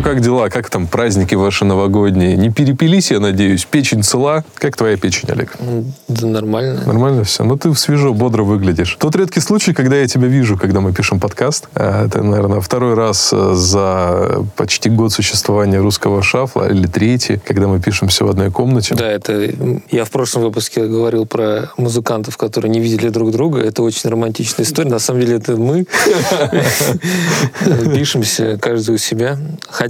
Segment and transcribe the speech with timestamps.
[0.00, 0.48] что, как дела?
[0.48, 2.36] Как там праздники ваши новогодние?
[2.36, 3.64] Не перепились, я надеюсь?
[3.64, 4.44] Печень цела?
[4.54, 5.56] Как твоя печень, Олег?
[6.08, 6.82] Да нормально.
[6.86, 7.44] Нормально все?
[7.44, 8.96] Ну, ты свежо, бодро выглядишь.
[8.98, 11.68] Тот редкий случай, когда я тебя вижу, когда мы пишем подкаст.
[11.74, 17.66] А, это, наверное, второй раз э, за почти год существования русского шафла, или третий, когда
[17.68, 18.94] мы пишемся в одной комнате.
[18.94, 19.50] Да, это...
[19.90, 23.60] Я в прошлом выпуске говорил про музыкантов, которые не видели друг друга.
[23.60, 24.90] Это очень романтичная история.
[24.90, 25.86] На самом деле, это мы
[27.94, 29.38] пишемся каждый у себя.
[29.68, 29.89] Хотя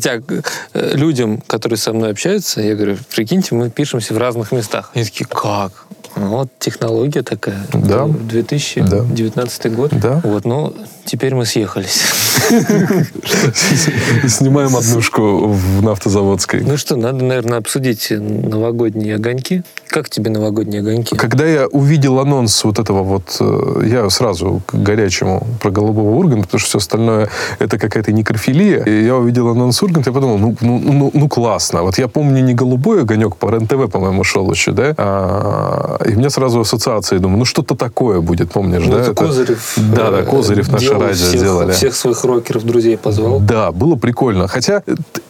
[0.74, 4.90] э, людям, которые со мной общаются, я говорю, прикиньте, мы пишемся в разных местах.
[4.94, 5.86] Они такие, как?
[6.16, 7.66] Вот технология такая.
[7.72, 8.06] Да.
[8.06, 9.68] 2019 да.
[9.70, 9.90] год.
[9.92, 10.20] Да.
[10.24, 12.02] Вот, ну, теперь мы съехались.
[14.28, 16.60] Снимаем однушку в Нафтозаводской.
[16.60, 19.62] Ну что, надо, наверное, обсудить новогодние огоньки.
[19.88, 21.16] Как тебе новогодние огоньки?
[21.16, 26.46] Когда я увидел анонс вот этого вот, э, я сразу к горячему про голубого Урганта,
[26.46, 28.84] потому что все остальное это какая-то некрофилия.
[28.84, 31.82] И я увидел анонс Урганта, я подумал, ну, ну, ну, ну классно.
[31.82, 34.94] Вот я помню не голубой огонек по РЕН-ТВ, по-моему, шел еще, да?
[34.96, 39.00] А, и мне сразу ассоциации, думаю, ну что-то такое будет, помнишь, ну, да?
[39.00, 39.74] Это Козырев.
[39.76, 41.72] Да, да, Козырев наше радио всех, сделали.
[41.72, 43.40] Всех своих рокеров, друзей позвал.
[43.40, 44.48] Да, было прикольно.
[44.48, 44.82] Хотя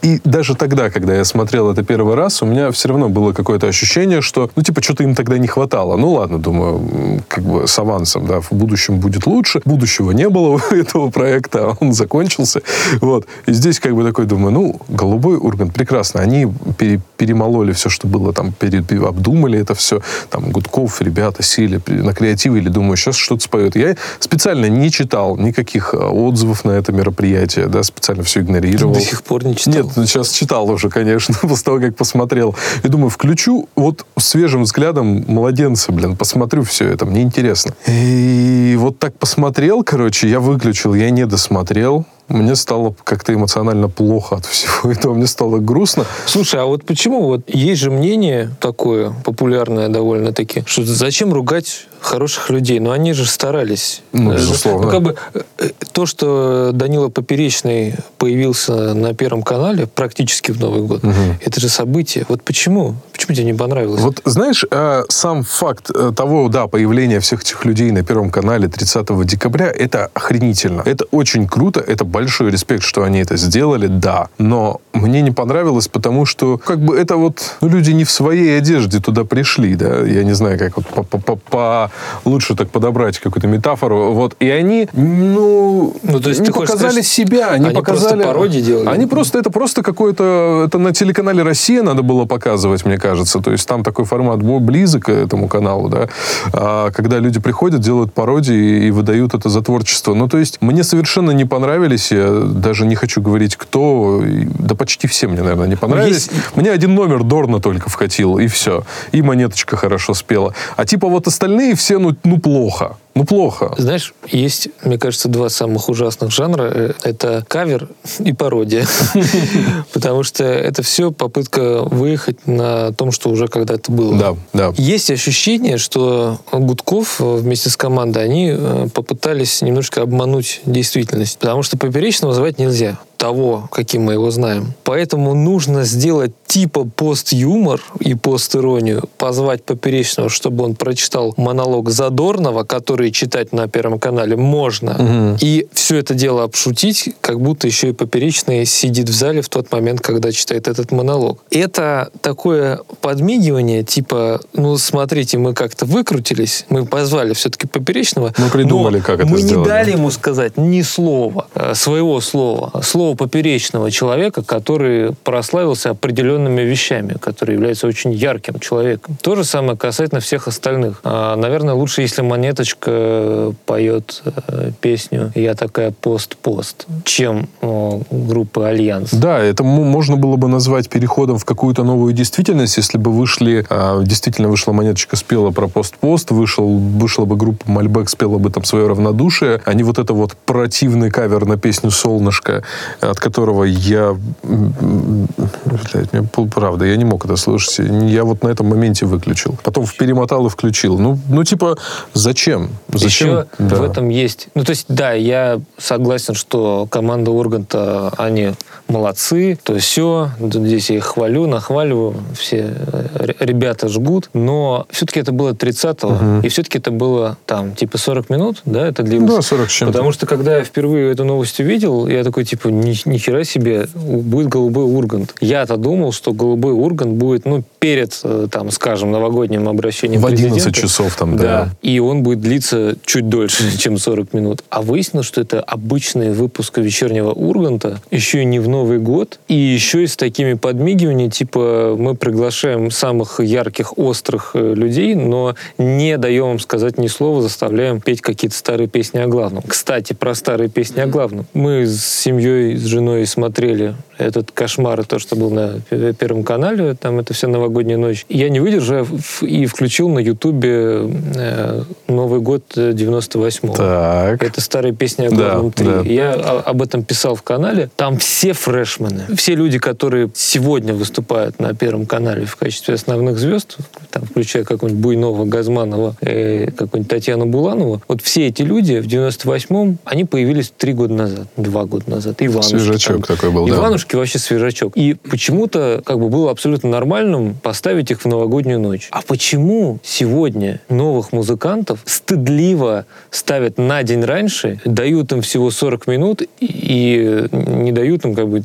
[0.02, 3.66] и даже тогда, когда я смотрел это первый раз, у меня все равно было какое-то
[3.66, 5.96] ощущение, что, ну, типа, что-то им тогда не хватало.
[5.96, 9.60] Ну, ладно, думаю, как бы с авансом, да, в будущем будет лучше.
[9.64, 12.62] Будущего не было у этого проекта, а он закончился.
[13.00, 13.26] Вот.
[13.46, 16.20] И здесь как бы такой думаю, ну, голубой Ургант, прекрасно.
[16.20, 16.46] Они
[16.78, 20.00] пере, перемололи все, что было там, пере, обдумали это все.
[20.30, 23.76] Там Гудков, ребята сели на креативе или думаю, сейчас что-то споет.
[23.76, 28.94] Я специально не читал никаких а, отзывов на это мероприятие, да, специально все игнорировал.
[28.94, 29.74] До сих пор не читал?
[29.74, 32.54] Нет, сейчас читал уже, конечно, после того, как посмотрел.
[32.82, 37.74] И думаю, включу вот свежим взглядом младенца, блин, посмотрю все это, мне интересно.
[37.86, 44.36] И вот так посмотрел, короче, я выключил, я не досмотрел мне стало как-то эмоционально плохо
[44.36, 46.06] от всего этого, мне стало грустно.
[46.26, 52.50] Слушай, а вот почему вот есть же мнение такое популярное довольно-таки, что зачем ругать хороших
[52.50, 52.80] людей?
[52.80, 54.02] Но они же старались.
[54.12, 54.86] Ну, безусловно.
[54.86, 55.16] Ну, как бы
[55.58, 61.14] э, то, что Данила Поперечный появился на Первом канале практически в Новый год, угу.
[61.44, 62.24] это же событие.
[62.28, 62.94] Вот почему?
[63.12, 64.00] Почему тебе не понравилось?
[64.00, 68.68] Вот знаешь, э, сам факт э, того, да, появления всех этих людей на Первом канале
[68.68, 70.82] 30 декабря, это охренительно.
[70.86, 74.28] Это очень круто, это большой респект, что они это сделали, да.
[74.38, 78.58] Но мне не понравилось, потому что как бы это вот ну, люди не в своей
[78.58, 80.00] одежде туда пришли, да.
[80.00, 81.90] Я не знаю, как вот по, по, по
[82.26, 84.12] лучше так подобрать какую-то метафору.
[84.12, 88.22] Вот и они, ну, ну то есть не показали сказать, себя, они, они показали.
[88.22, 88.88] Просто пародии делали.
[88.88, 93.40] Они просто это просто какое-то это на телеканале Россия надо было показывать, мне кажется.
[93.40, 96.08] То есть там такой формат близок к этому каналу, да.
[96.52, 100.12] А, когда люди приходят, делают пародии и выдают это за творчество.
[100.12, 104.22] Ну то есть мне совершенно не понравились я даже не хочу говорить, кто.
[104.58, 106.28] Да почти все мне, наверное, не понравились.
[106.28, 106.30] Есть...
[106.54, 108.84] Мне один номер Дорна только вкатил, и все.
[109.12, 110.54] И монеточка хорошо спела.
[110.76, 112.96] А типа вот остальные все, ну, ну плохо.
[113.14, 113.74] Ну, плохо.
[113.76, 116.70] Знаешь, есть, мне кажется, два самых ужасных жанра.
[116.72, 117.88] Э, это кавер
[118.20, 118.86] и пародия.
[119.92, 124.16] Потому что это все попытка выехать на том, что уже когда-то было.
[124.16, 124.72] Да, да.
[124.76, 131.38] Есть ощущение, что Гудков вместе с командой, они э, попытались немножко обмануть действительность.
[131.38, 134.72] Потому что поперечного звать нельзя того, каким мы его знаем.
[134.82, 143.10] Поэтому нужно сделать типа пост-юмор и пост-иронию, позвать Поперечного, чтобы он прочитал монолог Задорнова, который
[143.12, 145.38] читать на Первом канале можно, угу.
[145.40, 149.70] и все это дело обшутить, как будто еще и Поперечный сидит в зале в тот
[149.70, 151.44] момент, когда читает этот монолог.
[151.50, 159.00] Это такое подмигивание, типа, ну, смотрите, мы как-то выкрутились, мы позвали все-таки Поперечного, мы придумали,
[159.00, 159.58] как это мы сделали.
[159.58, 162.80] не дали ему сказать ни слова, э, своего слова.
[162.82, 169.16] Слово такого поперечного человека, который прославился определенными вещами, который является очень ярким человеком.
[169.22, 171.00] То же самое касательно всех остальных.
[171.04, 179.10] А, наверное, лучше, если Монеточка поет э, песню «Я такая пост-пост», чем э, группа «Альянс».
[179.12, 184.04] Да, это можно было бы назвать переходом в какую-то новую действительность, если бы вышли, э,
[184.04, 188.86] действительно вышла Монеточка, спела про пост-пост, вышел, вышла бы группа Мальбек, спела бы там свое
[188.88, 192.62] равнодушие, а не вот это вот противный кавер на песню «Солнышко»,
[193.00, 194.16] от которого я...
[194.42, 197.78] Блядь, мне, правда, я не мог это слушать.
[197.78, 199.56] Я вот на этом моменте выключил.
[199.62, 200.98] Потом перемотал и включил.
[200.98, 201.76] Ну, ну типа,
[202.14, 202.70] зачем?
[202.88, 203.28] Зачем?
[203.28, 203.76] Еще да.
[203.76, 204.48] в этом есть...
[204.54, 208.52] Ну, то есть, да, я согласен, что команда Урганта, они
[208.88, 210.30] молодцы, то все.
[210.40, 212.16] Здесь я их хвалю, нахваливаю.
[212.38, 214.30] Все э, ребята жгут.
[214.34, 216.08] Но все-таки это было 30-го.
[216.08, 216.46] Угу.
[216.46, 219.30] И все-таки это было там, типа, 40 минут, да, это длилось?
[219.30, 219.92] Да, 40 с чем-то.
[219.92, 223.86] Потому что, когда я впервые эту новость увидел, я такой, типа, ни, ни хера себе,
[223.94, 225.34] будет голубой ургант.
[225.40, 230.52] Я-то думал, что голубой ургант будет, ну, перед, э, там, скажем, новогодним обращением В 11
[230.52, 230.80] президента.
[230.80, 231.42] часов там, да.
[231.42, 231.70] Да.
[231.82, 234.62] И он будет длиться чуть дольше, чем 40 минут.
[234.68, 239.54] А выяснилось, что это обычный выпуск вечернего Урганта, еще и не в Новый год, и
[239.54, 246.18] еще и с такими подмигиваниями, типа мы приглашаем самых ярких, острых э, людей, но не
[246.18, 249.62] даем им сказать ни слова, заставляем петь какие-то старые песни о главном.
[249.66, 251.46] Кстати, про старые песни о главном.
[251.54, 255.80] Мы с семьей, с женой смотрели этот кошмар, то, что был на
[256.18, 258.26] Первом канале, там это все новогодняя ночь.
[258.28, 259.06] Я не выдержал
[259.40, 263.74] и включил на Ютубе э, Новый год 98-го.
[263.74, 264.42] Так.
[264.42, 265.86] Это старые песни о главном Да, 3.
[265.86, 266.00] да.
[266.02, 267.90] Я об этом писал в канале.
[267.96, 269.24] Там все фрешмены.
[269.36, 273.78] Все люди, которые сегодня выступают на Первом канале в качестве основных звезд,
[274.10, 279.98] там, включая какого-нибудь Буйнова, Газманова, э, какую-нибудь Татьяну Буланову, вот все эти люди в 98-м,
[280.04, 282.36] они появились три года назад, два года назад.
[282.40, 282.70] Иванушки.
[282.70, 283.36] Свежачок там.
[283.36, 283.74] такой был, да.
[284.10, 284.92] Иванушки вообще свежачок.
[284.96, 289.08] И почему-то как бы было абсолютно нормальным поставить их в новогоднюю ночь.
[289.10, 296.42] А почему сегодня новых музыкантов стыдливо ставят на день раньше, дают им всего 40 минут
[296.60, 298.62] и не дают им как бы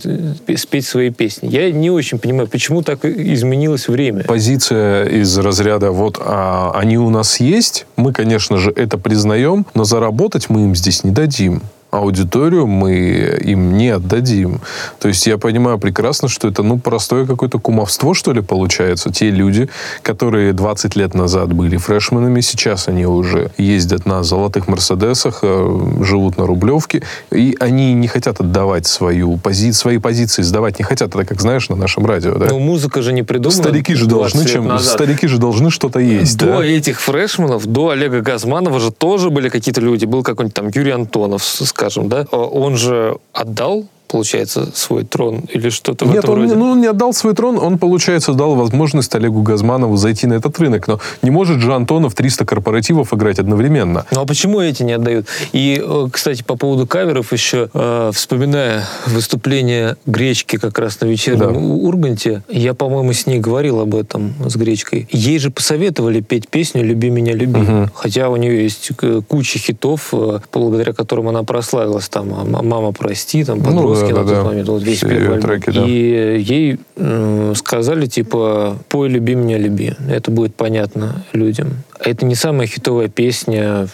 [0.58, 1.50] спеть свои песни?
[1.50, 4.24] Я не очень понимаю, почему так изменилось время.
[4.24, 9.84] Позиция из разряда вот а, они у нас есть, мы, конечно же, это признаем, но
[9.84, 11.62] заработать мы им здесь не дадим.
[11.96, 12.94] Аудиторию мы
[13.42, 14.62] им не отдадим.
[15.00, 19.12] То есть я понимаю прекрасно, что это ну простое какое-то кумовство, что ли, получается.
[19.12, 19.70] Те люди,
[20.02, 26.38] которые 20 лет назад были фрешменами, сейчас они уже ездят на золотых Мерседесах, э, живут
[26.38, 29.72] на Рублевке, и они не хотят отдавать свою пози...
[29.72, 31.16] свои позиции, сдавать не хотят.
[31.16, 32.48] Это как, знаешь, на нашем радио, да?
[32.48, 33.62] Но музыка же не придумана.
[33.64, 34.68] Старики же 20 должны чем?
[34.68, 34.94] назад.
[34.94, 36.66] Старики же должны что-то есть, До да?
[36.66, 40.06] этих фрешманов, до Олега Газманова же тоже были какие-то люди.
[40.06, 42.26] Был какой-нибудь там Юрий Антонов, с- скажем, да?
[42.32, 43.86] А Он же отдал,
[44.16, 46.56] получается, свой трон или что-то в Нет, этом он, роде?
[46.56, 50.58] ну, он не отдал свой трон, он, получается, дал возможность Олегу Газманову зайти на этот
[50.58, 50.88] рынок.
[50.88, 54.06] Но не может же Антонов 300 корпоративов играть одновременно.
[54.12, 55.28] Ну а почему эти не отдают?
[55.52, 61.54] И, э, кстати, по поводу каверов еще, э, вспоминая выступление Гречки как раз на вечернем
[61.54, 61.60] Да.
[61.60, 65.10] Урганте, я, по-моему, с ней говорил об этом, с Гречкой.
[65.12, 67.60] Ей же посоветовали петь песню «Люби меня, люби».
[67.60, 67.90] Мгм.
[67.94, 68.92] Хотя у нее есть
[69.28, 72.08] куча хитов, э, благодаря которым она прославилась.
[72.08, 74.50] Там «А- «Мама, прости», там Ну, Да, на да, тот да.
[74.50, 75.42] момент, вот весь Все первый ее альбом.
[75.42, 75.86] треки, да.
[75.86, 79.94] И ей м, сказали, типа, пой «Люби меня, люби».
[80.10, 81.70] Это будет понятно людям.
[82.00, 83.88] Это не самая хитовая песня.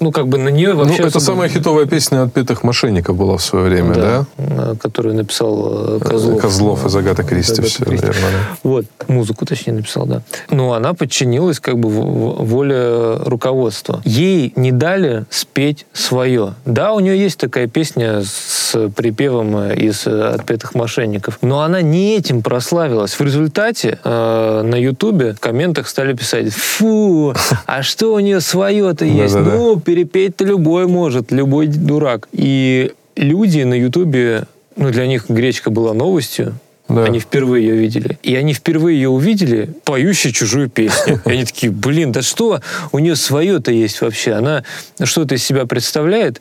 [0.00, 0.98] Ну, как бы на нее Ну, вообще...
[0.98, 4.24] это особо- самая хитовая песня отпетых мошенников была в свое время, да?
[4.38, 6.40] э, Которую написал э, Козлов.
[6.40, 8.06] Козлов из Агаты Кристи, Агаты все, Кристи.
[8.06, 8.30] наверное.
[8.32, 8.56] да.
[8.62, 10.22] Вот, музыку, точнее, написал, да.
[10.50, 14.02] Но она подчинилась как бы воле руководства.
[14.04, 16.54] Ей не дали спеть свое.
[16.64, 22.16] Да, у нее есть такая песня с припевом э, из «Отпетых мошенников», но она не
[22.16, 23.14] этим прославилась.
[23.18, 27.23] В результате э, на Ютубе в комментах стали писать «Фу,
[27.66, 29.34] а что у нее свое-то есть?
[29.34, 32.28] Ну, перепеть-то любой может, любой дурак».
[32.32, 34.44] И люди на Ютубе,
[34.76, 36.54] ну, для них гречка была новостью,
[36.88, 37.04] Да.
[37.04, 38.18] они впервые ее видели.
[38.22, 41.20] И они впервые ее увидели, поющей чужую песню.
[41.24, 42.60] И они такие, блин, да что
[42.92, 44.32] у нее свое-то есть вообще?
[44.32, 44.64] Она
[45.02, 46.40] что-то из себя представляет.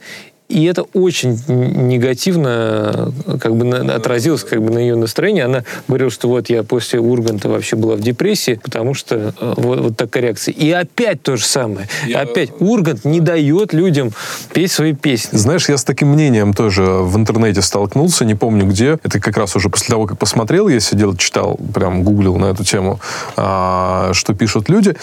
[0.50, 5.42] И это очень негативно э, как бы на- отразилось как бы на ее настроении.
[5.42, 9.80] Она говорила, что вот я после Урганта вообще была в депрессии, потому что э, вот,
[9.80, 10.54] вот такая реакция.
[10.54, 11.88] И опять то же самое.
[12.14, 14.12] Опять Ургант не дает людям
[14.54, 15.38] петь свои песни.
[15.38, 19.00] Знаешь, я с таким мнением тоже в интернете столкнулся, не помню где.
[19.04, 22.64] Это как раз уже после того, как посмотрел, я сидел, читал, прям гуглил на эту
[22.64, 23.00] тему,
[23.36, 24.96] а, что пишут люди.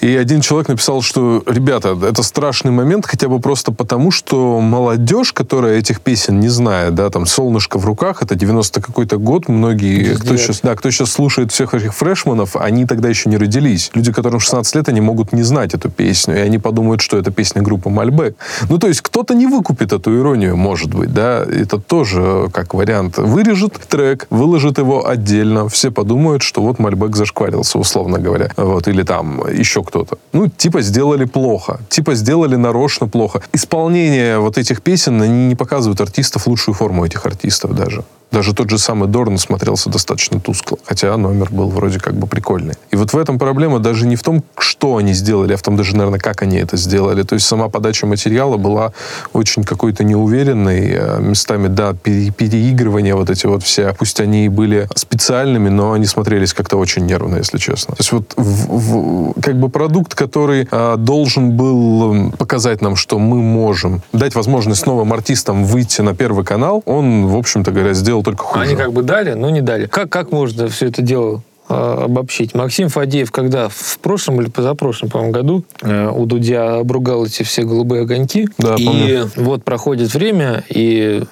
[0.00, 5.32] И один человек написал, что, ребята, это страшный момент, хотя бы просто потому, что молодежь,
[5.32, 10.14] которая этих песен не знает, да, там «Солнышко в руках», это 90 какой-то год, многие,
[10.14, 13.90] кто сейчас, да, кто сейчас слушает всех этих фрешманов, они тогда еще не родились.
[13.94, 17.32] Люди, которым 16 лет, они могут не знать эту песню, и они подумают, что это
[17.32, 18.36] песня группы Мальбек.
[18.68, 23.18] Ну, то есть кто-то не выкупит эту иронию, может быть, да, это тоже как вариант.
[23.18, 29.02] Вырежет трек, выложит его отдельно, все подумают, что вот Мальбек зашкварился, условно говоря, вот, или
[29.02, 30.18] там еще кто-то.
[30.32, 33.40] Ну, типа сделали плохо, типа сделали нарочно плохо.
[33.52, 38.04] Исполнение вот этих песен, они не показывают артистов лучшую форму этих артистов даже.
[38.32, 42.74] Даже тот же самый Дорн смотрелся достаточно тускло, хотя номер был вроде как бы прикольный.
[42.90, 45.76] И вот в этом проблема даже не в том, что они сделали, а в том
[45.76, 47.22] даже, наверное, как они это сделали.
[47.22, 48.92] То есть сама подача материала была
[49.32, 54.48] очень какой-то неуверенной, э, местами, да, пере- переигрывания вот эти вот все, пусть они и
[54.48, 57.94] были специальными, но они смотрелись как-то очень нервно, если честно.
[57.94, 63.20] То есть вот в- в- как бы продукт, который э, должен был показать нам, что
[63.20, 67.94] мы можем дать возможность возможность новым артистам выйти на Первый канал, он, в общем-то говоря,
[67.94, 68.64] сделал только хуже.
[68.64, 69.86] Они как бы дали, но не дали.
[69.86, 72.54] Как, как можно все это дело э, обобщить.
[72.54, 77.62] Максим Фадеев, когда в прошлом или позапрошлом, по-моему, году э, у Дудя обругал эти все
[77.62, 78.48] голубые огоньки.
[78.58, 79.30] Да, и помню.
[79.36, 81.22] вот проходит время, и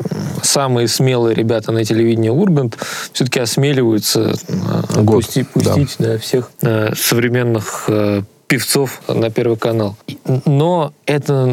[0.42, 2.78] самые смелые ребята на телевидении Ургант
[3.12, 7.88] все-таки осмеливаются э, Год, пусти- пустить да, всех э, современных
[8.54, 9.96] певцов на Первый канал.
[10.44, 11.52] Но это,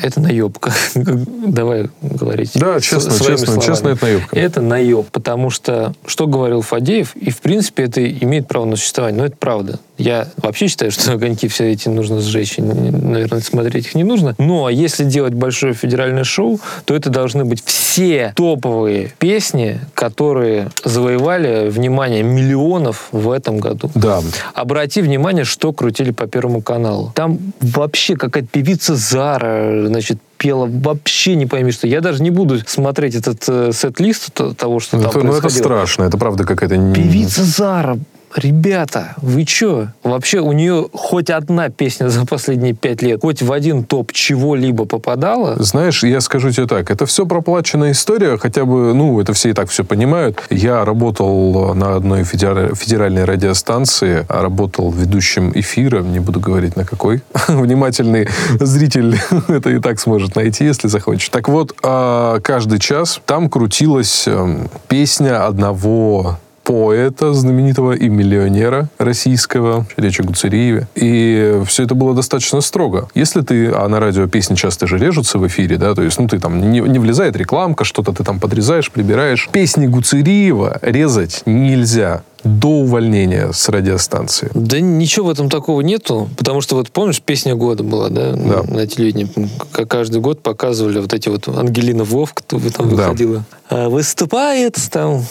[0.00, 0.72] это наебка.
[0.94, 2.52] Давай говорить.
[2.54, 3.66] Да, честно, честно, словами.
[3.66, 4.38] честно, это наебка.
[4.38, 9.18] Это наеб, потому что, что говорил Фадеев, и, в принципе, это имеет право на существование,
[9.18, 9.80] но это правда.
[9.98, 14.36] Я вообще считаю, что огоньки все эти нужно сжечь, и, наверное, смотреть их не нужно.
[14.38, 21.68] Но если делать большое федеральное шоу, то это должны быть все топовые песни, которые завоевали
[21.68, 23.90] внимание миллионов в этом году.
[23.96, 24.22] Да.
[24.54, 27.12] Обрати внимание, что крутили по Первому каналу.
[27.14, 31.86] Там вообще какая-то певица Зара, значит, пела вообще не пойми что.
[31.86, 35.64] Я даже не буду смотреть этот э, сет-лист того, что там Это, ну, это происходило.
[35.64, 36.04] страшно.
[36.04, 36.76] Это правда какая-то...
[36.94, 37.98] Певица Зара.
[38.34, 39.88] Ребята, вы чё?
[40.04, 44.84] Вообще у нее хоть одна песня за последние пять лет, хоть в один топ чего-либо
[44.84, 49.50] попадала, Знаешь, я скажу тебе так, это все проплаченная история, хотя бы, ну, это все
[49.50, 50.42] и так все понимают.
[50.50, 56.84] Я работал на одной федера- федеральной радиостанции, а работал ведущим эфира, не буду говорить на
[56.84, 57.22] какой.
[57.48, 58.28] Внимательный
[58.60, 59.18] зритель
[59.48, 61.30] это и так сможет найти, если захочет.
[61.32, 66.38] Так вот, а, каждый час там крутилась эм, песня одного
[66.70, 70.86] поэта знаменитого и миллионера российского, речь о Гуцериеве.
[70.94, 73.08] И все это было достаточно строго.
[73.12, 76.28] Если ты, а на радио песни часто же режутся в эфире, да, то есть, ну,
[76.28, 79.48] ты там, не, не влезает рекламка, что-то ты там подрезаешь, прибираешь.
[79.50, 84.50] Песни Гуцериева резать нельзя до увольнения с радиостанции.
[84.54, 88.62] Да ничего в этом такого нету, потому что вот помнишь, песня года была, да, Да.
[88.62, 89.28] на телевидении,
[89.72, 92.94] как каждый год показывали вот эти вот Ангелина Вов, кто бы там Да.
[92.96, 93.44] выходила.
[93.68, 95.24] А Выступает там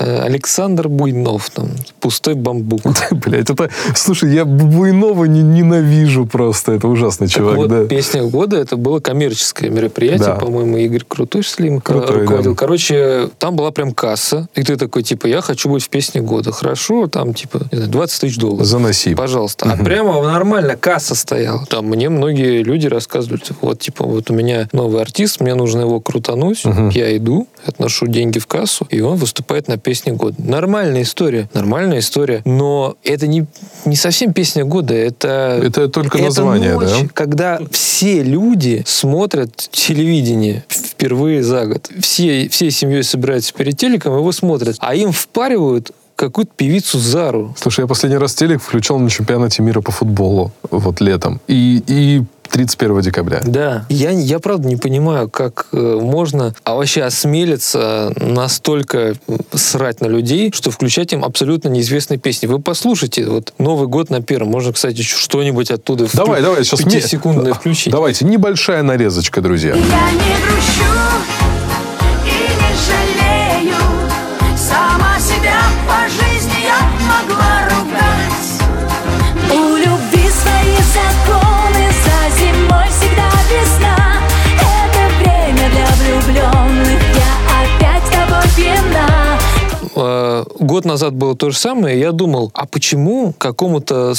[0.00, 1.68] э, Александр Буйнов, там,
[2.00, 2.80] пустой бамбук.
[3.12, 3.70] Блять, это...
[3.94, 6.72] Слушай, я Буйнова не, ненавижу просто.
[6.72, 7.84] Это ужасный чувак, вот, да.
[7.84, 10.34] песня года это было коммерческое мероприятие, Да.
[10.34, 12.52] по-моему, Игорь Крутой, что ли, им Крутой, руководил.
[12.52, 12.56] да.
[12.56, 16.52] Короче, там была прям касса, и ты такой, типа, я хочу быть в песне года.
[16.52, 18.66] Хорошо, там, типа, не знаю, 20 тысяч долларов.
[18.66, 19.14] Заноси.
[19.14, 19.70] Пожалуйста.
[19.70, 21.66] А прямо нормально касса стояла.
[21.66, 25.80] Там мне многие люди рассказывали, типа, вот, типа, вот у меня новый артист, мне нужно
[25.80, 30.36] его крутануть, я иду, отношу деньги в кассу, и он выступает на песне года.
[30.38, 33.46] Нормальная история, нормальная история, но это не,
[33.84, 35.60] не совсем песня года, это...
[35.62, 37.08] Это только это название, ночь, да?
[37.12, 41.90] когда все люди смотрят телевидение впервые за год.
[42.00, 47.54] Все, всей семьей собираются перед телеком, его смотрят, а им впаривают какую-то певицу Зару.
[47.58, 51.40] Слушай, я последний раз телек включал на чемпионате мира по футболу вот летом.
[51.48, 53.40] И, и 31 декабря.
[53.46, 53.86] Да.
[53.88, 59.14] Я, я правда не понимаю, как э, можно а вообще осмелиться настолько
[59.54, 62.46] срать на людей, что включать им абсолютно неизвестные песни.
[62.46, 64.50] Вы послушайте, вот Новый год на первом.
[64.50, 67.00] Можно, кстати, что-нибудь оттуда в Давай, давай, сейчас мне...
[67.00, 67.92] секундное включить.
[67.92, 69.74] Давайте, небольшая нарезочка, друзья.
[69.74, 70.84] Я не грущу
[72.26, 73.76] и не жалею
[74.56, 75.09] Сама
[90.58, 91.98] Год назад было то же самое.
[91.98, 94.14] Я думал, а почему какому-то...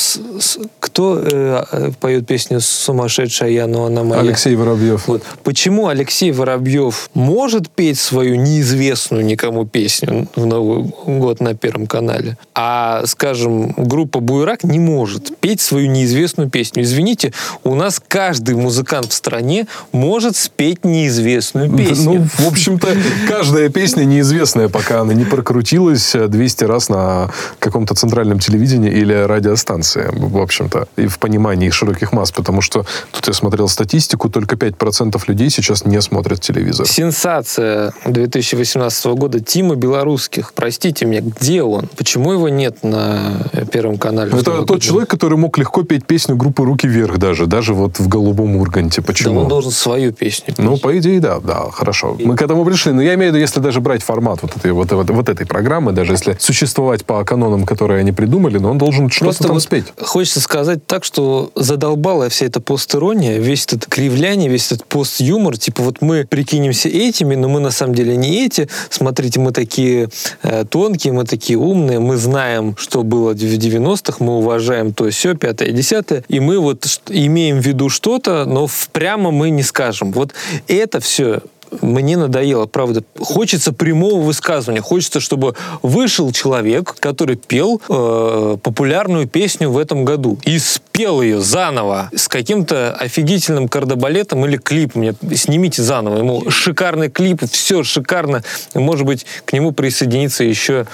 [0.80, 4.22] кто э, э, поет песню «Сумасшедшая я, но она моя»?
[4.22, 5.08] Алексей Воробьев.
[5.08, 5.24] Вот.
[5.44, 12.38] Почему Алексей Воробьев может петь свою неизвестную никому песню в Новый год на Первом канале,
[12.54, 16.84] а, скажем, группа Буйрак не может петь свою неизвестную песню?
[16.84, 17.34] Извините,
[17.64, 22.14] у нас каждый музыкант в стране может спеть неизвестную песню.
[22.22, 22.88] Ну, в общем-то,
[23.28, 25.26] каждая песня неизвестная, пока она не
[25.72, 32.12] прокрутилась 200 раз на каком-то центральном телевидении или радиостанции, в общем-то, и в понимании широких
[32.12, 36.86] масс, потому что тут я смотрел статистику, только 5% людей сейчас не смотрят телевизор.
[36.88, 40.54] Сенсация 2018 года Тима Белорусских.
[40.54, 41.88] Простите меня, где он?
[41.98, 44.32] Почему его нет на Первом канале?
[44.32, 44.82] Это тот год?
[44.82, 49.02] человек, который мог легко петь песню группы «Руки вверх» даже, даже вот в «Голубом Урганте».
[49.02, 49.42] Да Почему?
[49.42, 50.60] он должен свою песню петь.
[50.60, 52.18] Ну, по идее, да, да, хорошо.
[52.20, 52.92] Мы к этому пришли.
[52.92, 55.46] Но я имею в виду, если даже брать формат вот этой, вот, вот, вот этой
[55.52, 59.64] программы, даже если существовать по канонам, которые они придумали, но он должен что-то там вот
[59.64, 59.84] спеть.
[60.00, 65.58] Хочется сказать так, что задолбала вся эта постирония, весь этот кривляние, весь этот пост-юмор.
[65.58, 68.70] Типа вот мы прикинемся этими, но мы на самом деле не эти.
[68.90, 70.08] Смотрите, мы такие
[70.42, 75.36] э, тонкие, мы такие умные, мы знаем, что было в 90-х, мы уважаем то все,
[75.36, 80.14] пятое, десятое, и мы вот имеем в виду что-то, но прямо мы не скажем.
[80.14, 80.34] Вот
[80.70, 81.42] это все
[81.82, 83.04] мне надоело, правда.
[83.20, 84.82] Хочется прямого высказывания.
[84.82, 91.40] Хочется, чтобы вышел человек, который пел э, популярную песню в этом году и спел ее
[91.40, 95.02] заново с каким-то офигительным кардебалетом или клипом.
[95.02, 96.18] Мне снимите заново.
[96.18, 98.44] Ему шикарный клип, все шикарно.
[98.74, 100.86] Может быть, к нему присоединится еще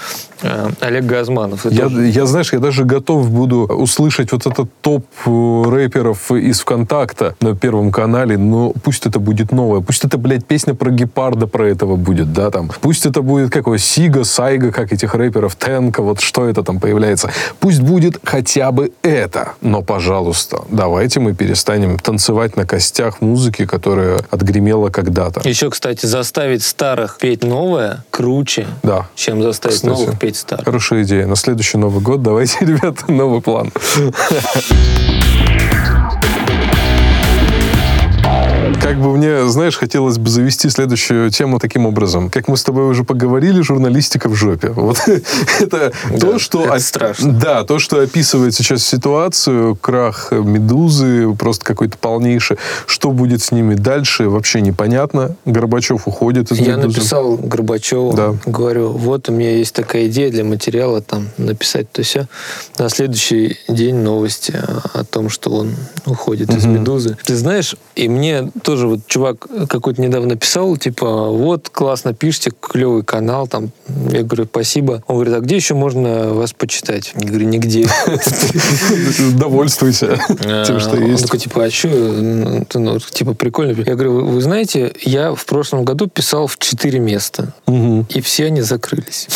[0.42, 1.64] э, Олег Газманов.
[1.70, 6.60] Я, тоже- я, знаешь, я даже готов буду услышать вот этот топ э, рэперов из
[6.60, 9.80] ВКонтакта на Первом канале, но пусть это будет новое.
[9.80, 12.70] Пусть это, блядь, песня про гепарда про этого будет, да, там.
[12.80, 17.30] Пусть это будет какой Сига, Сайга, как этих рэперов, Тенка, вот что это там появляется.
[17.60, 19.52] Пусть будет хотя бы это.
[19.60, 25.46] Но, пожалуйста, давайте мы перестанем танцевать на костях музыки, которая отгремела когда-то.
[25.48, 29.06] Еще, кстати, заставить старых петь новое круче, Да.
[29.14, 29.90] чем заставить Кстати.
[29.90, 30.64] новых петь старых.
[30.64, 31.26] Хорошая идея.
[31.26, 33.72] На следующий Новый год давайте, ребята, новый план.
[38.88, 42.30] Как бы мне, знаешь, хотелось бы завести следующую тему таким образом.
[42.30, 44.70] Как мы с тобой уже поговорили, журналистика в жопе.
[44.70, 44.96] Вот
[45.60, 46.78] это то, что...
[46.78, 47.32] страшно.
[47.32, 52.56] Да, то, что описывает сейчас ситуацию, крах «Медузы», просто какой-то полнейший.
[52.86, 55.36] Что будет с ними дальше, вообще непонятно.
[55.44, 56.98] Горбачев уходит из Я «Медузы».
[56.98, 58.36] написал Горбачеву, Да.
[58.46, 62.26] говорю, вот у меня есть такая идея для материала, там, написать то все.
[62.78, 64.58] На следующий день новости
[64.94, 65.74] о том, что он
[66.06, 67.18] уходит из «Медузы».
[67.26, 73.02] Ты знаешь, и мне тоже вот чувак какой-то недавно писал, типа, вот, классно пишете, клевый
[73.02, 73.70] канал, там.
[74.10, 75.02] Я говорю, спасибо.
[75.06, 77.12] Он говорит, а где еще можно вас почитать?
[77.14, 77.88] Я говорю, нигде.
[79.38, 80.18] Довольствуйся
[80.66, 81.24] тем, что Он есть.
[81.24, 81.88] такой, типа, а что?
[81.88, 83.80] Ну, типа, прикольно.
[83.82, 88.60] Я говорю, вы, знаете, я в прошлом году писал в четыре места, и все они
[88.62, 89.28] закрылись.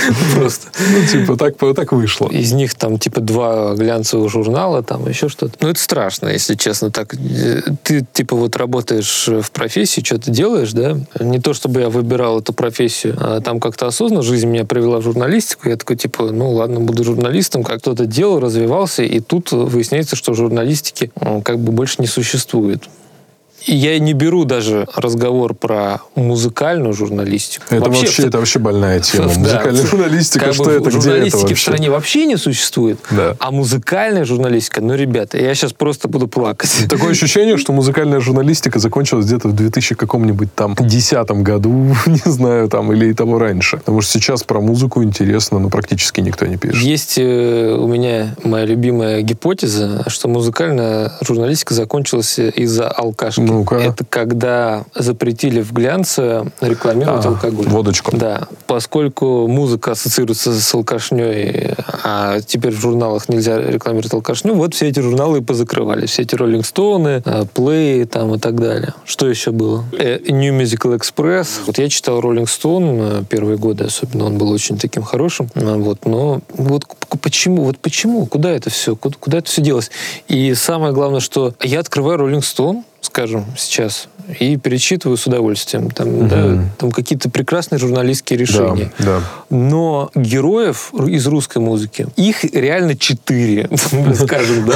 [0.34, 0.68] Просто.
[0.78, 2.28] Ну, типа, так, так вышло.
[2.28, 5.54] Из них там, типа, два глянцевых журнала, там еще что-то.
[5.60, 6.90] Ну, это страшно, если честно.
[6.90, 10.98] Так, э, ты, типа, вот работаешь в профессии, что-то делаешь, да?
[11.18, 15.02] Не то, чтобы я выбирал эту профессию, а там как-то осознанно жизнь меня привела в
[15.02, 15.68] журналистику.
[15.68, 17.62] Я такой, типа, ну, ладно, буду журналистом.
[17.62, 22.88] Как кто-то делал, развивался, и тут выясняется, что журналистики э, как бы больше не существует.
[23.66, 27.64] Я не беру даже разговор про музыкальную журналистику.
[27.70, 29.26] Это вообще, в- это вообще больная тема.
[29.28, 29.38] Да.
[29.40, 31.62] Музыкальная журналистика, как что бы это, где это журналистики в вообще?
[31.62, 32.98] стране вообще не существует.
[33.10, 33.36] Да.
[33.38, 36.70] А музыкальная журналистика, ну, ребята, я сейчас просто буду плакать.
[36.88, 42.68] Такое ощущение, что музыкальная журналистика закончилась где-то в 2000 каком-нибудь там десятом году, не знаю,
[42.68, 43.78] там, или и того раньше.
[43.78, 46.82] Потому что сейчас про музыку интересно, но практически никто не пишет.
[46.82, 53.40] Есть э, у меня моя любимая гипотеза, что музыкальная журналистика закончилась из-за алкашки.
[53.50, 53.76] Ну-ка.
[53.76, 57.66] Это когда запретили в глянце рекламировать А, алкоголь.
[57.68, 58.16] водочку.
[58.16, 64.88] Да, поскольку музыка ассоциируется с алкашней, а теперь в журналах нельзя рекламировать алкашню, вот все
[64.88, 66.06] эти журналы и позакрывали.
[66.06, 67.22] Все эти Роллинг Стоуны,
[67.54, 68.94] Плей там и так далее.
[69.04, 69.84] Что еще было?
[69.98, 71.48] Э, New Musical Express.
[71.66, 75.48] Вот я читал Роллинг Стоун первые годы, особенно он был очень таким хорошим.
[75.54, 76.84] А, Вот, но вот
[77.20, 77.64] почему?
[77.64, 78.26] Вот почему?
[78.26, 78.94] Куда это все?
[78.94, 79.90] Куда, куда это все делось?
[80.28, 84.08] И самое главное, что я открываю Роллинг Стоун, скажем, сейчас,
[84.38, 85.90] и перечитываю с удовольствием.
[85.90, 88.92] Там, да, там какие-то прекрасные журналистские Да, решения.
[88.98, 89.20] да.
[89.50, 93.68] Но героев из русской музыки, их реально четыре,
[94.14, 94.74] скажем, да?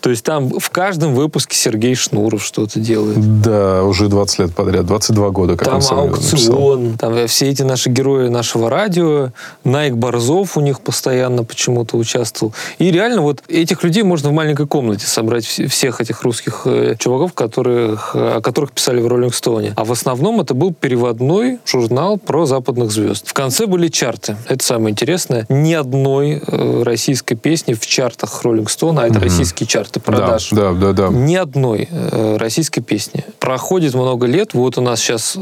[0.00, 3.40] То есть там в каждом выпуске Сергей Шнуров что-то делает.
[3.42, 5.98] Да, уже 20 лет подряд, 22 года, как Там он написал.
[6.00, 9.30] аукцион, там все эти наши герои нашего радио,
[9.64, 12.52] Найк Борзов у них постоянно почему-то участвовал.
[12.78, 16.94] И реально вот этих людей можно в маленькой комнате собрать вс- всех этих русских э,
[16.98, 19.72] чуваков, которых, о которых писали в Роллинг Стоуне.
[19.76, 23.28] А в основном это был переводной журнал про западных звезд.
[23.28, 24.36] В конце были чарты.
[24.48, 25.46] Это самое интересное.
[25.48, 30.50] Ни одной э, российской песни в чартах Роллинг Стоуна, а это российские чарты продаж.
[30.50, 31.08] Да, да, да.
[31.08, 31.08] да.
[31.08, 33.24] Ни одной э, российской песни.
[33.38, 35.36] Проходит много лет, вот у нас сейчас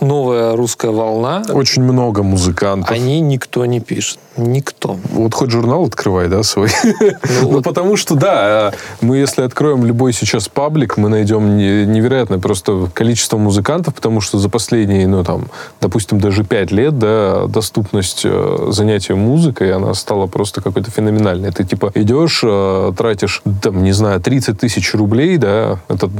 [0.00, 2.90] новая русская волна, Очень много музыкантов.
[2.90, 4.18] о ней никто не пишет.
[4.36, 4.96] Никто.
[5.10, 6.68] Вот хоть журнал открывай, да, свой.
[6.84, 7.12] Ну,
[7.48, 12.38] вот- потому что, да, мы если откроем любой сейчас паблик, мы найдем не- невероятное
[12.92, 15.46] количество музыкантов, потому что за последние, ну, там,
[15.80, 21.50] допустим, даже пять лет, да, доступность э, занятия музыкой, она стала просто какой-то феноменальной.
[21.50, 26.10] Ты типа идешь, э, тратишь, там, не знаю, 30 тысяч рублей, да, это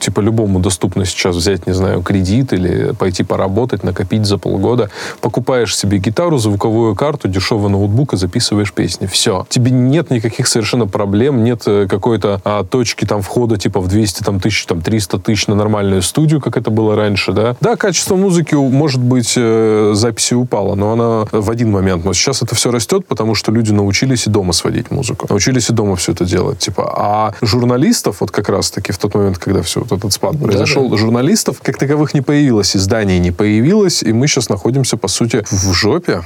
[0.00, 4.90] типа любому доступно сейчас взять, не знаю, кредит или пойти поработать, накопить за полгода.
[5.20, 9.06] Покупаешь себе гитару, звуковую карту, дешевый ноутбук и записываешь песни.
[9.06, 9.46] Все.
[9.48, 14.22] Тебе нет никаких совершенно проблем, нет э, какой-то а, точки там входа типа в 200
[14.22, 17.56] там, тысяч, там 300 тысяч на нормальную студию, как это было раньше, да.
[17.60, 22.04] Да, качество музыки, может быть, э, записи упало, но она в один момент.
[22.04, 25.26] Но сейчас это все растет, потому что люди научились и дома сводить музыку.
[25.28, 26.58] Научились и дома все это делать.
[26.58, 30.88] Типа, а журналистов, вот как раз-таки в тот момент, когда все вот этот спад произошел,
[30.88, 30.96] да.
[30.96, 35.72] журналистов как таковых не появилось, изданий не появилось, и мы сейчас находимся, по сути, в
[35.72, 36.22] жопе.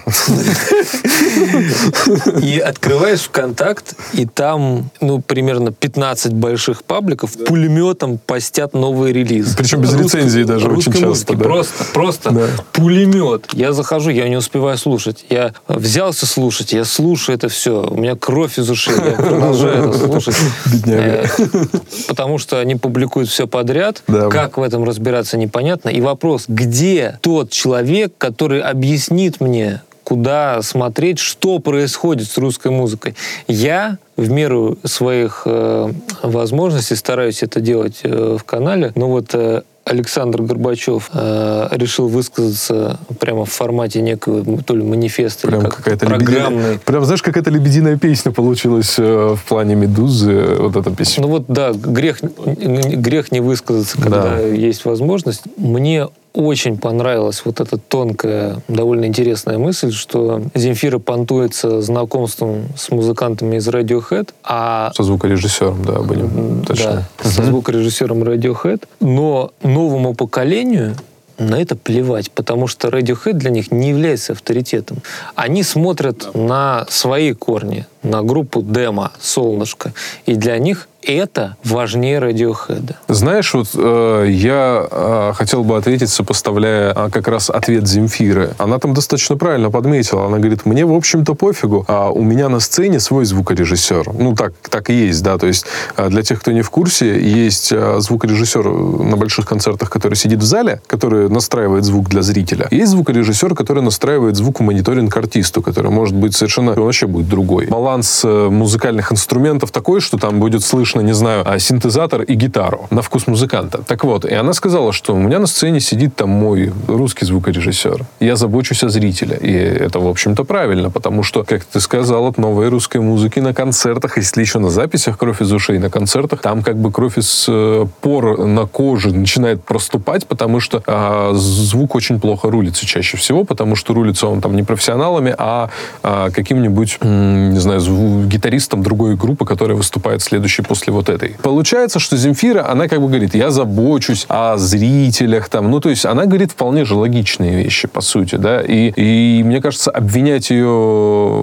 [2.43, 9.57] И открываешь ВКонтакт, и там, ну, примерно 15 больших пабликов пулеметом постят новые релизы.
[9.65, 11.43] Причем без Русской- рецензии даже очень часто, да.
[11.45, 12.47] Просто, просто Да.
[12.73, 13.47] пулемет.
[13.55, 15.25] Я захожу, я не успеваю слушать.
[15.31, 17.83] Я взялся слушать, я слушаю это все.
[17.89, 18.95] У меня кровь из ушей.
[18.95, 20.37] Я продолжаю это слушать.
[20.67, 21.29] Бедняга.
[21.39, 21.67] Э,
[22.09, 24.03] Потому что они публикуют все подряд.
[24.07, 24.29] Да.
[24.29, 25.89] Как в этом разбираться, непонятно.
[25.89, 33.15] И вопрос, где тот человек, который объяснит мне, куда смотреть, что происходит с русской музыкой.
[33.49, 35.91] Я в меру своих э,
[36.23, 38.93] возможностей стараюсь это делать э, в канале.
[38.95, 45.49] Но вот э, Александр Горбачев э, решил высказаться прямо в формате некого то ли манифеста
[45.49, 46.57] Прям или как какая-то программной.
[46.61, 46.79] лебединая...
[46.79, 51.23] Прям, знаешь, какая-то лебединая песня получилась э, в плане «Медузы», вот эта песня.
[51.23, 54.39] Ну вот, да, грех, грех не высказаться, когда Да.
[54.41, 55.43] есть возможность.
[55.57, 63.57] Мне очень понравилась вот эта тонкая, довольно интересная мысль, что Земфира понтуется знакомством с музыкантами
[63.57, 66.27] из Radiohead, а Со звукорежиссером, да, будем
[66.59, 67.07] М, точнее.
[67.23, 68.83] Да, со звукорежиссером Radiohead.
[69.01, 70.97] Но новому поколению
[71.39, 74.99] на это плевать, потому что Radiohead для них не является авторитетом.
[75.35, 79.93] Они смотрят на свои корни, на группу Демо, Солнышко,
[80.27, 82.95] и для них это важнее Radiohead.
[83.09, 88.55] Знаешь, вот э, я э, хотел бы ответить, сопоставляя а, как раз ответ Земфиры.
[88.59, 90.27] Она там достаточно правильно подметила.
[90.27, 91.85] Она говорит, мне, в общем-то, пофигу.
[91.89, 94.13] А у меня на сцене свой звукорежиссер.
[94.15, 95.37] Ну, так, так и есть, да.
[95.37, 99.91] То есть э, для тех, кто не в курсе, есть э, звукорежиссер на больших концертах,
[99.91, 102.67] который сидит в зале, который настраивает звук для зрителя.
[102.71, 107.67] Есть звукорежиссер, который настраивает звук мониторинг артисту, который может быть совершенно он вообще будет другой.
[107.67, 107.94] Баланс
[108.25, 113.03] э, музыкальных инструментов такой, что там будет слышно, не знаю, а, синтезатор и гитару на
[113.03, 113.83] вкус музыканта.
[113.87, 118.05] Так вот, и она сказала, что у меня на сцене сидит там мой русский звукорежиссер.
[118.21, 119.37] Я забочусь о зрителе.
[119.41, 123.55] И это, в общем-то, правильно, потому что, как ты сказал, от новой русской музыки на
[123.55, 127.47] концертах, если еще на записях кровь из ушей, на концертах, там как бы кровь из
[127.49, 133.45] э, пор на коже начинает проступать, потому что а, звук очень плохо рулится чаще всего,
[133.45, 135.71] потому что рулится он там не профессионалами, а,
[136.03, 141.37] а, каким-нибудь, не знаю, гитаристом другой группы, которая выступает следующей после вот этой.
[141.43, 146.05] Получается, что Земфира, она как бы говорит, я забочусь о зрителях, там, ну, то есть
[146.07, 150.67] она говорит вполне же логичные вещи, по сути, да, и, и мне кажется, обвинять ее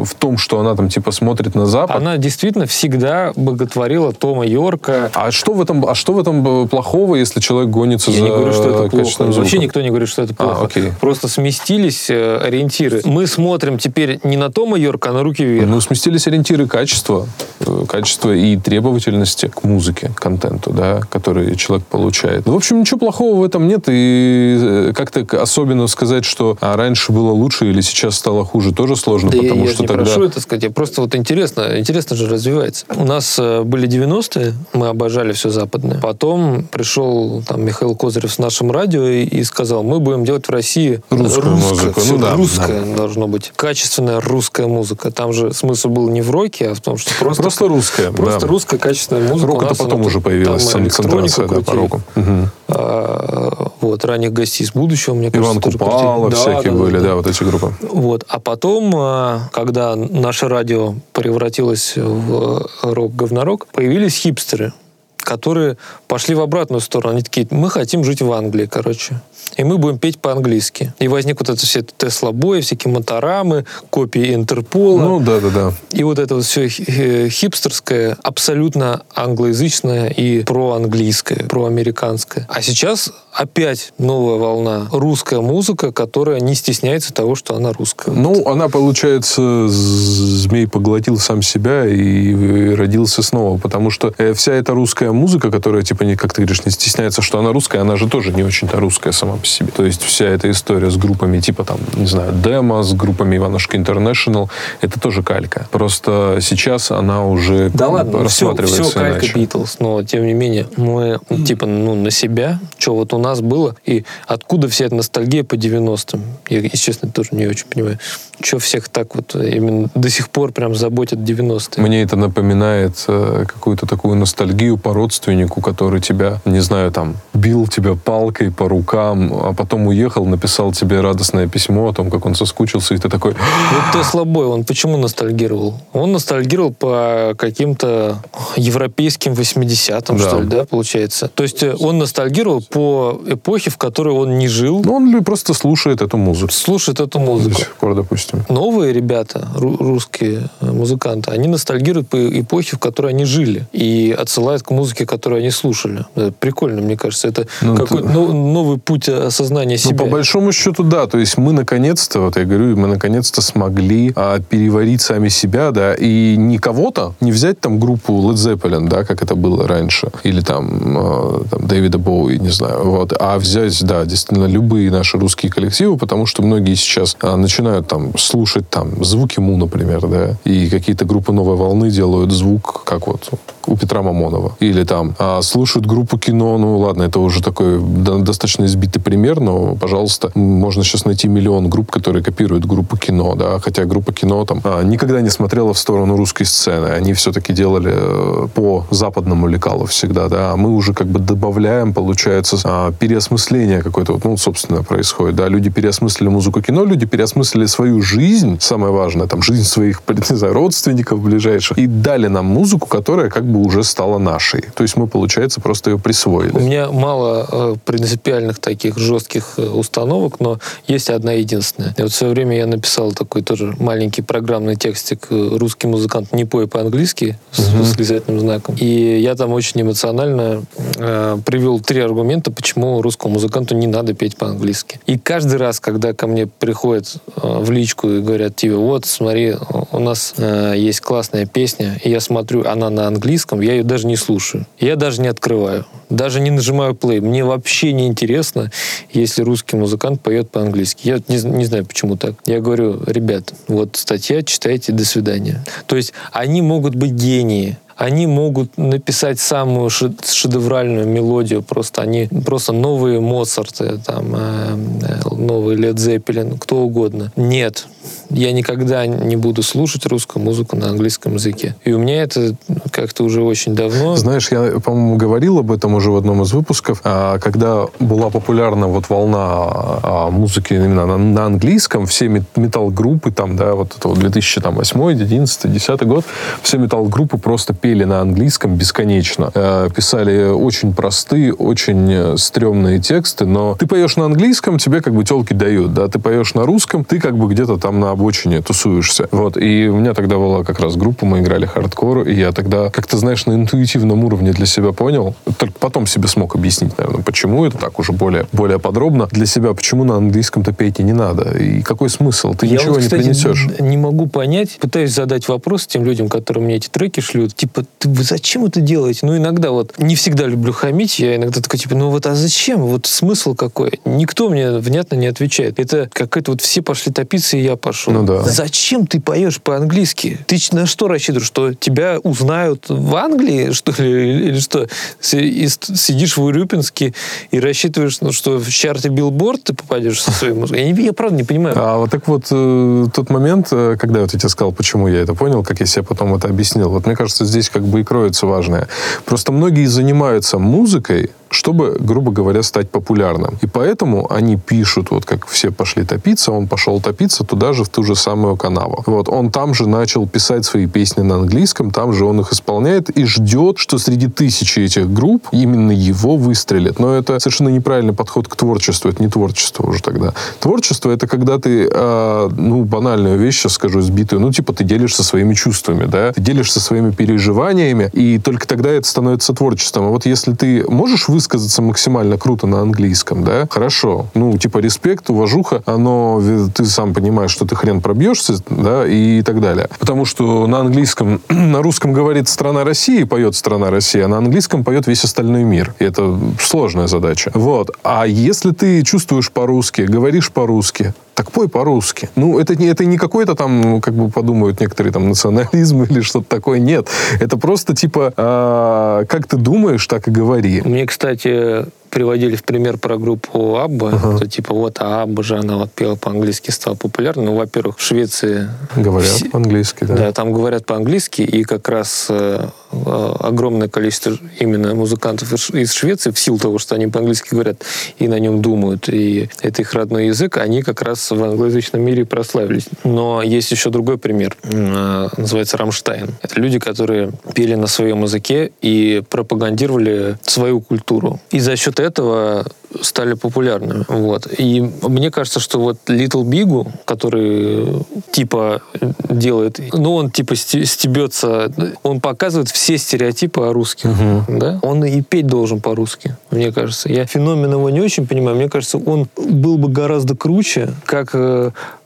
[0.03, 5.09] в том, что она там, типа, смотрит на Запад, Она действительно всегда боготворила Тома Йорка.
[5.13, 8.29] а что в этом, а что в этом плохого, если человек гонится Я за не
[8.29, 9.23] говорю, что это плохо.
[9.39, 10.65] Вообще никто не говорит, что это А, плохо.
[10.65, 10.91] окей.
[10.99, 13.01] Просто сместились э, ориентиры.
[13.05, 15.67] Мы смотрим теперь не на Тома Йорка, а на руки вверх.
[15.67, 17.27] Ну, сместились ориентиры качества,
[17.65, 22.45] э, качества и требовательности к музыке, к контенту, да, который человек получает.
[22.45, 26.75] Ну, в общем, ничего плохого в этом нет, и э, как-то особенно сказать, что а,
[26.75, 30.03] раньше было лучше или сейчас стало хуже, тоже сложно, Да потому я, что не тогда...
[30.03, 32.85] прошу это сказать, я просто вот интересно, интересно же развивается.
[32.95, 35.99] У нас э, были 90-е, мы обожали все западное.
[35.99, 40.51] Потом пришел там Михаил Козырев с нашим радио и, и сказал, мы будем делать в
[40.51, 41.99] России Русскую музыку.
[41.99, 45.11] всё Ну да, русское должно быть, качественная русская музыка.
[45.11, 48.41] Там же смысл был не в роке, а в том, что просто, Просто русская, просто
[48.41, 48.47] да.
[48.47, 49.51] русская качественная музыка.
[49.51, 52.01] Рок это потом она уже там появилась, электронику концентрация, да, по року.
[52.15, 52.49] Мгм.
[52.67, 56.29] А, вот, ранних гостей из будущего, мне кажется, Иван Купала.
[56.29, 57.03] Да, всякие да, были, да.
[57.03, 57.73] да, вот эти группы.
[57.81, 58.23] Вот.
[58.27, 64.73] А потом, а, когда наше радио превратилось в рок-говнорок, появились хипстеры,
[65.23, 67.13] которые пошли в обратную сторону.
[67.13, 69.21] Они такие, мы хотим жить в Англии, короче.
[69.57, 70.93] И мы будем петь по-английски.
[70.99, 75.01] И возник вот это все Тесла-бои, всякие моторамы, копии Интерпола.
[75.01, 75.73] Ну, да-да-да.
[75.91, 82.47] И вот это вот все хипстерское, абсолютно англоязычное и проанглийское, проамериканское.
[82.49, 84.87] А сейчас опять новая волна.
[84.91, 88.11] Русская музыка, которая не стесняется того, что она русская.
[88.11, 94.73] Ну, она, получается, змей поглотил сам себя и родился снова, потому что э, вся эта
[94.73, 98.07] русская музыка, которая, типа, не, как ты говоришь, не стесняется, что она русская, она же
[98.07, 99.71] тоже не очень-то русская сама по себе.
[99.75, 103.77] То есть вся эта история с группами, типа, там, не знаю, Демо, с группами Иванушка
[103.77, 104.49] Интернешнл,
[104.81, 105.67] это тоже калька.
[105.71, 109.33] Просто сейчас она уже Да ладно, все, рассматривается все калька иначе.
[109.39, 113.75] Битлз, но тем не менее мы типа ну на себя, что вот у нас было
[113.85, 116.21] и откуда вся эта ностальгия по 90-м.
[116.49, 117.99] Я, если честно, тоже не очень понимаю,
[118.41, 121.83] что всех так вот именно до сих пор прям заботят 90-е.
[121.83, 127.67] Мне это напоминает э, какую-то такую ностальгию по родственнику, который тебя, не знаю, там, бил
[127.67, 132.35] тебя палкой по рукам, а потом уехал, написал тебе радостное письмо о том, как он
[132.35, 135.73] соскучился, и ты такой, Вот Тесла Бой, он почему ностальгировал?
[135.93, 138.17] Он ностальгировал по каким-то
[138.57, 140.27] европейским 80-м, Да.
[140.27, 141.29] что ли, да, получается?
[141.33, 145.53] То есть э, он ностальгировал по эпохе, в которой он не жил, ну, он просто
[145.53, 146.51] слушает эту музыку.
[146.53, 147.55] слушает эту До музыку.
[147.55, 148.43] сих пор, допустим.
[148.49, 154.15] Новые ребята, ру- русские э, музыканты, они ностальгируют по эпохе, в которой они жили, и
[154.21, 156.05] отсылают к музыке, которую они слушали.
[156.15, 157.27] Это прикольно, мне кажется.
[157.27, 159.97] Это Ну, какой-то это- но- новый путь осознания Ну, себя.
[159.97, 161.07] по большому счету, да.
[161.07, 165.93] То есть мы наконец-то, вот я говорю, мы наконец-то смогли а, переварить сами себя, да,
[165.93, 170.41] и не кого-то, не взять там группу Led Zeppelin, да, как это было раньше, или
[170.41, 175.51] там, э, там Дэвида Боуи, не знаю, вот, а взять, да, действительно, любые наши русские
[175.51, 180.69] коллективы, потому что многие сейчас а, начинают там слушать там звуки Му, например, да, и
[180.69, 183.29] какие-то группы новой волны делают звук, как вот
[183.67, 184.55] у Петра Мамонова.
[184.59, 189.39] Или там а, слушают группу кино, ну ладно, это уже такой до- достаточно избитый пример,
[189.39, 194.45] но, пожалуйста, можно сейчас найти миллион групп, которые копируют группу кино, да, хотя группа кино
[194.45, 199.47] там а, никогда не смотрела в сторону русской сцены, они все-таки делали э, по западному
[199.47, 204.37] лекалу всегда, да, а мы уже как бы добавляем, получается, а, переосмысление какое-то, вот, ну,
[204.37, 209.63] собственно, происходит, да, люди переосмыслили музыку кино, люди переосмыслили свою жизнь, самое важное, там, жизнь
[209.63, 214.61] своих, не знаю, родственников ближайших, и дали нам музыку, которая как бы уже стала нашей.
[214.75, 216.51] То есть мы, получается, просто ее присвоили.
[216.51, 221.93] У меня мало э, принципиальных таких жестких э, установок, но есть одна единственная.
[221.97, 226.33] И вот в свое время я написал такой тоже маленький программный текстик э, «Русский музыкант
[226.33, 228.75] не пой по-английски» с восклицательным знаком.
[228.79, 230.63] И я там очень эмоционально
[230.97, 234.99] э, привел три аргумента, почему русскому музыканту не надо петь по-английски.
[235.05, 239.55] И каждый раз, когда ко мне приходят э, в личку и говорят, тебе, вот, смотри,
[239.91, 244.07] у нас э, есть классная песня, и я смотрю, она на английском, я ее даже
[244.07, 244.65] не слушаю.
[244.79, 245.85] Я даже не открываю.
[246.09, 247.21] Даже не нажимаю play.
[247.21, 248.71] Мне вообще не интересно,
[249.11, 251.07] если русский музыкант поет по-английски.
[251.07, 252.35] Я не, не знаю, почему так.
[252.45, 255.63] Я говорю, ребят, вот статья, читайте, до свидания.
[255.87, 262.27] То есть они могут быть гении, они могут написать самую ше- шедевральную мелодию, просто они
[262.45, 267.31] просто новые Моцарты, там, э, э, новый Лед Зеппелин, кто угодно.
[267.35, 267.87] Нет,
[268.29, 271.75] я никогда не буду слушать русскую музыку на английском языке.
[271.83, 272.55] И у меня это
[272.91, 274.15] как-то уже очень давно.
[274.15, 278.87] Знаешь, я, по-моему, говорил об этом уже в одном из выпусков, а, когда была популярна
[278.87, 284.19] вот волна а, музыки именно на, английском, все мет- метал-группы там, да, вот это вот
[284.19, 286.25] 2008, 11, 10 год,
[286.61, 289.51] все метал-группы просто пели на английском бесконечно.
[289.53, 295.13] Э, Писали очень простые, очень э, стрёмные тексты, но ты поешь на английском, тебе как
[295.13, 298.61] бы телки дают, да, ты поешь на русском, ты как бы где-то там на обочине
[298.61, 299.27] тусуешься.
[299.31, 302.89] Вот, и у меня тогда была как раз группа, мы играли хардкор, и я тогда,
[302.89, 307.65] как-то, знаешь, на интуитивном уровне для себя понял, только потом себе смог объяснить, наверное, почему
[307.65, 311.57] это так уже более, более подробно для себя, почему на английском-то петь и не надо,
[311.57, 313.67] и какой смысл, ты Я ничего вот, не кстати, принесешь.
[313.79, 317.55] Не могу понять, пытаюсь задать вопрос тем людям, которые мне эти треки шлют.
[317.55, 319.19] Типа, ты, вы зачем это делаете?
[319.23, 322.81] Ну, иногда вот, не всегда люблю хамить, я иногда такой, типа, ну вот, а зачем?
[322.81, 323.99] Вот смысл какой?
[324.05, 325.79] Никто мне внятно не отвечает.
[325.79, 328.13] Это какая-то вот все пошли топиться, и я пошел.
[328.13, 328.43] Ну да.
[328.43, 330.39] Зачем ты поешь по-английски?
[330.47, 331.47] Ты на что рассчитываешь?
[331.47, 334.47] Что тебя узнают в Англии, что ли?
[334.47, 334.87] Или что?
[335.19, 337.13] Сидишь в Урюпинске
[337.51, 340.85] и рассчитываешь, ну, что в чарты Билборд ты попадешь со своей музыкой?
[340.85, 341.75] Я, не- я правда не понимаю.
[341.77, 345.21] А вот так вот э, тот момент, э, когда вот я тебе сказал, почему я
[345.21, 348.03] это понял, как я себе потом это объяснил, вот мне кажется, здесь как бы и
[348.03, 348.87] кроется важное.
[349.25, 353.57] Просто многие занимаются музыкой, чтобы, грубо говоря, стать популярным.
[353.61, 357.89] И поэтому они пишут, вот как все пошли топиться, он пошел топиться туда же, в
[357.89, 359.03] ту же самую канаву.
[359.05, 363.09] Вот он там же начал писать свои песни на английском, там же он их исполняет
[363.09, 366.99] и ждет, что среди тысячи этих групп именно его выстрелит.
[366.99, 369.09] Но это совершенно неправильный подход к творчеству.
[369.09, 370.33] Это не творчество уже тогда.
[370.59, 375.23] Творчество— это когда ты, э, ну, банальную вещь сейчас скажу, сбитую, ну, типа ты делишься
[375.23, 380.05] своими чувствами, да, ты делишься своими переживаниями, и только тогда это становится творчеством.
[380.05, 384.27] А вот если ты можешь высказать высказаться максимально круто на английском, да, хорошо.
[384.35, 386.39] Ну, типа, респект, уважуха, оно,
[386.73, 389.89] ты сам понимаешь, что ты хрен пробьешься, да, и так далее.
[389.99, 394.83] Потому что на английском, на русском говорит страна России, поет страна России, а на английском
[394.83, 395.95] поет весь остальной мир.
[395.97, 397.51] И это сложная задача.
[397.55, 397.89] Вот.
[398.03, 402.29] А если ты чувствуешь по-русски, говоришь по-русски, так пой по-русски.
[402.35, 406.21] Ну, это не, это не какой-то там, ну, как бы подумают некоторые там национализм или
[406.21, 406.79] что-то такое.
[406.79, 407.09] Нет.
[407.39, 410.81] Это просто типа, а, как ты думаешь, так и говори.
[410.85, 414.37] Мне, кстати, приводили в пример про группу Абба.
[414.37, 417.45] Что, типа, вот, а Абба же, она вот пела по-английски, стала популярной.
[417.45, 418.69] Ну, во-первых, в Швеции...
[418.95, 420.15] Говорят все- по-английски, да.
[420.15, 426.31] Да, там говорят по-английски, и как раз э, э, огромное количество именно музыкантов из- Швеции,
[426.31, 427.83] в силу того, что они по-английски говорят
[428.19, 432.25] и на нем думают, и это их родной язык, они как раз в англоязычном мире
[432.25, 432.87] прославились.
[433.03, 436.29] Но есть еще другой пример, э, называется «Рамштайн».
[436.41, 441.39] Это люди, которые пели на своем языке и пропагандировали свою культуру.
[441.51, 442.65] И за счет этого
[443.01, 444.03] стали популярными.
[444.07, 444.47] Вот.
[444.57, 448.81] И мне кажется, что вот Little Big, который типа
[449.29, 451.71] делает, ну он типа сте- стебется,
[452.03, 454.09] он показывает все стереотипы о русских,
[454.47, 454.79] да?
[454.81, 457.09] Он и петь должен по-русски, мне кажется.
[457.09, 458.57] Я феномен его не очень понимаю.
[458.57, 461.33] Мне кажется, он был бы гораздо круче, как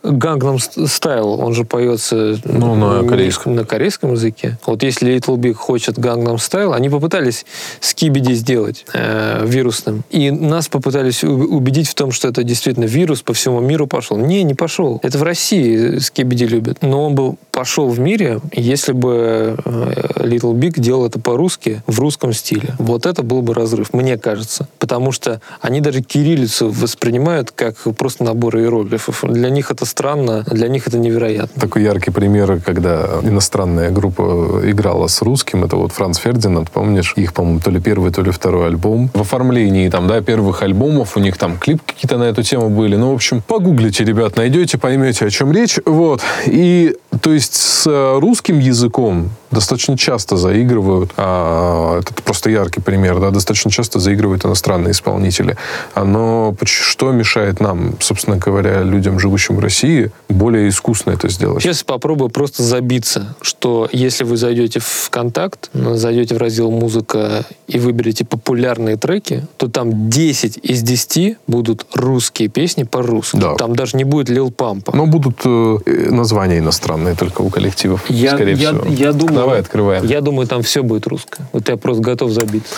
[0.04, 3.56] Гангнам Стайл, он же поется Ну, на корейском.
[3.56, 4.60] на корейском языке.
[4.66, 7.46] Вот если Little Big хочет Gangnam Style, они попытались
[7.80, 10.04] скибиди сделать э, вирусным.
[10.12, 14.18] И нас попытались убедить в том, что это действительно вирус по всему миру пошел.
[14.18, 15.00] Не, не пошел.
[15.04, 16.80] Это в России скибиди любят.
[16.82, 21.98] Но он был пошел в мире, если бы э, Little Big делал это по-русски, в
[22.02, 22.76] русском стиле.
[22.78, 24.68] Вот это был бы разрыв, мне кажется.
[24.78, 29.24] Потому что они даже кириллицу воспринимают как просто набор иероглифов.
[29.24, 31.62] Для них это странно, для них это невероятно.
[31.62, 37.14] Такой яркий пример, когда иностранная группа играла с русским, это вот Франц Фердинанд, помнишь?
[37.16, 39.10] Их, по-моему, то ли первый, то ли второй альбом.
[39.14, 42.96] В оформлении там, да, первых альбомов у них там клип какие-то на эту тему были.
[42.96, 45.80] Ну, в общем, погуглите, ребят, найдете, поймете, о чем речь.
[45.86, 46.22] Вот.
[46.46, 53.20] И, то есть, с э, русским языком достаточно часто заигрывают, а, это просто яркий пример,
[53.20, 55.58] да, достаточно часто заигрывают иностранные исполнители.
[55.96, 61.64] Но что мешает нам, собственно говоря, людям, живущим в России, более искусно это сделать?
[61.64, 67.80] Сейчас попробую просто забиться, что если вы зайдете в ВКонтакт, зайдете в раздел «Музыка» и
[67.80, 73.38] выберете популярные треки, то там 10 из 10 будут русские песни по-русски.
[73.38, 73.56] Да.
[73.56, 74.96] Там даже не будет Лил Пампа.
[74.96, 75.78] Но будут э,
[76.12, 78.86] названия иностранные только у коллективов, я, скорее я, всего.
[78.88, 80.06] я думаю, Давай открываем.
[80.06, 81.48] Я думаю, там все будет русское.
[81.52, 82.76] Вот я просто готов забиться.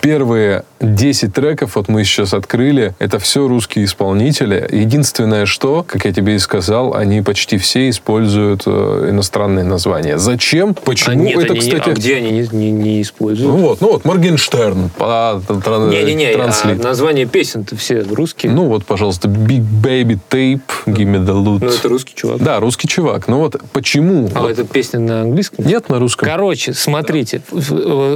[0.00, 4.66] Первые 10 треков, вот мы сейчас открыли, это все русские исполнители.
[4.72, 10.16] Единственное, что, как я тебе и сказал, они почти все используют э, иностранные названия.
[10.18, 10.74] Зачем?
[10.74, 11.10] Почему?
[11.12, 11.90] а нет, это, они кстати...
[11.90, 13.52] а где они не, не- не Ну используют?
[13.60, 14.88] вот, ну вот, Моргенштерн.
[14.96, 18.52] по- тран- Не-не-не, а название песен-то все русские.
[18.52, 21.58] Ну вот, пожалуйста, Big Baby Tape, Give Me the Loot.
[21.62, 22.38] Ну, это русский чувак.
[22.42, 23.28] Да, русский чувак.
[23.28, 24.30] Ну вот, почему?
[24.34, 25.66] А Вот эта песня на английском?
[25.66, 26.26] Нет на русском?
[26.26, 27.42] Короче, смотрите,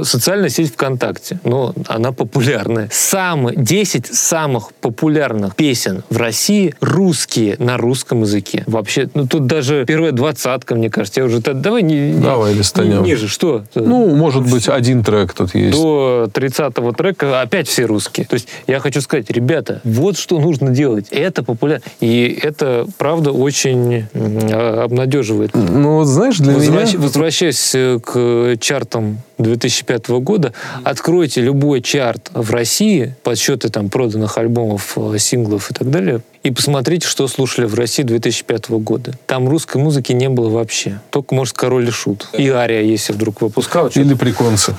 [0.03, 2.11] социальная сеть ВКонтакте, ну, она
[2.55, 2.89] популярная.
[2.91, 8.63] Самые, 10 самых популярных песен в России русские на русском языке.
[8.67, 11.21] Вообще, ну, тут даже первая двадцатка, мне кажется.
[11.21, 13.03] Я уже, давай не, Давай листанем.
[13.03, 13.63] не- ниже, что?
[13.75, 15.77] Ну, может быть, один трек тут есть.
[15.77, 18.25] до 30-го трека опять все русские.
[18.25, 21.07] То есть я хочу сказать, ребята, вот что нужно делать.
[21.11, 21.83] Это популярно.
[21.99, 25.51] И это, правда, очень а, обнадеживает.
[25.53, 26.99] Ну, вот знаешь, для Возвращ- меня...
[27.03, 34.97] Возвращаясь э, к чартам 2005 года, откройте любой чарт в России, подсчеты там проданных альбомов,
[34.97, 39.13] э, синглов и так далее, и посмотрите, что слушали в России 2005 года.
[39.25, 40.99] Там русской музыки не было вообще.
[41.09, 42.27] Только, может, Король и Шут.
[42.37, 43.87] И Ария, если вдруг выпускал.
[43.87, 44.75] Или приконцы.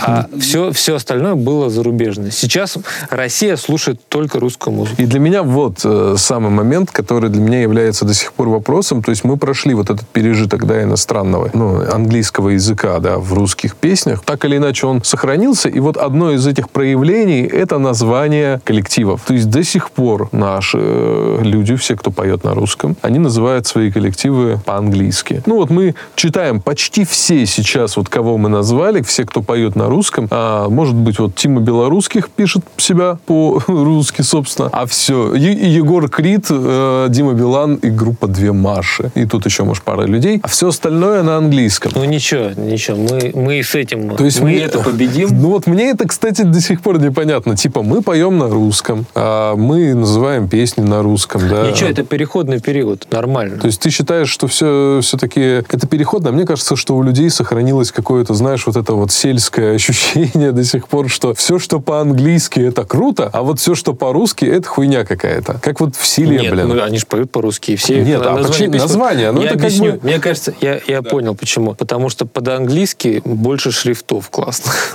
[0.00, 2.30] А все, все остальное было зарубежное.
[2.30, 2.78] Сейчас
[3.10, 5.02] Россия слушает только русскую музыку.
[5.02, 9.02] И для меня вот э, самый момент, который для меня является до сих пор вопросом.
[9.02, 13.74] То есть мы прошли вот этот пережиток да, иностранного, ну, английского языка да, в русских
[13.74, 14.22] песнях.
[14.24, 15.68] Так или иначе он сохранился.
[15.68, 19.23] И вот одно из этих проявлений— это название коллективов.
[19.26, 23.66] То есть до сих пор наши э, люди, все, кто поет на русском, они называют
[23.66, 25.42] свои коллективы по-английски.
[25.46, 29.88] Ну вот мы читаем почти все сейчас, вот кого мы назвали, все, кто поет на
[29.88, 30.28] русском.
[30.30, 34.68] А, может быть, вот Тима Белорусских пишет себя по-русски, собственно.
[34.72, 35.34] А все.
[35.34, 39.10] Е- Егор Крид, э, Дима Билан и группа «Две Маши».
[39.14, 40.40] И тут еще, может, пара людей.
[40.42, 41.92] А все остальное на английском.
[41.94, 45.28] Ну ничего, ничего, мы, мы и с этим, То есть мы мне- это победим.
[45.44, 47.56] Ну вот мне это, кстати, до сих пор непонятно.
[47.56, 51.70] Типа мы поем на русском, мы называем песни на русском, да.
[51.70, 53.58] Ничего, это переходный период, нормально.
[53.58, 56.30] То есть ты считаешь, что все, все-таки это переходно?
[56.30, 60.64] А мне кажется, что у людей сохранилось какое-то, знаешь, вот это вот сельское ощущение до
[60.64, 65.04] сих пор, что все, что по-английски, это круто, а вот все, что по-русски, это хуйня
[65.04, 65.58] какая-то.
[65.62, 66.68] Как вот в селе, Нет, блин.
[66.68, 69.54] ну, они же поют по-русски, и все Нет, а почему- песен- название, ну, я это
[69.58, 69.92] как объясню.
[69.92, 71.74] бы- Мне кажется, я, я понял, почему.
[71.74, 74.94] Потому что под-английски больше шрифтов классных.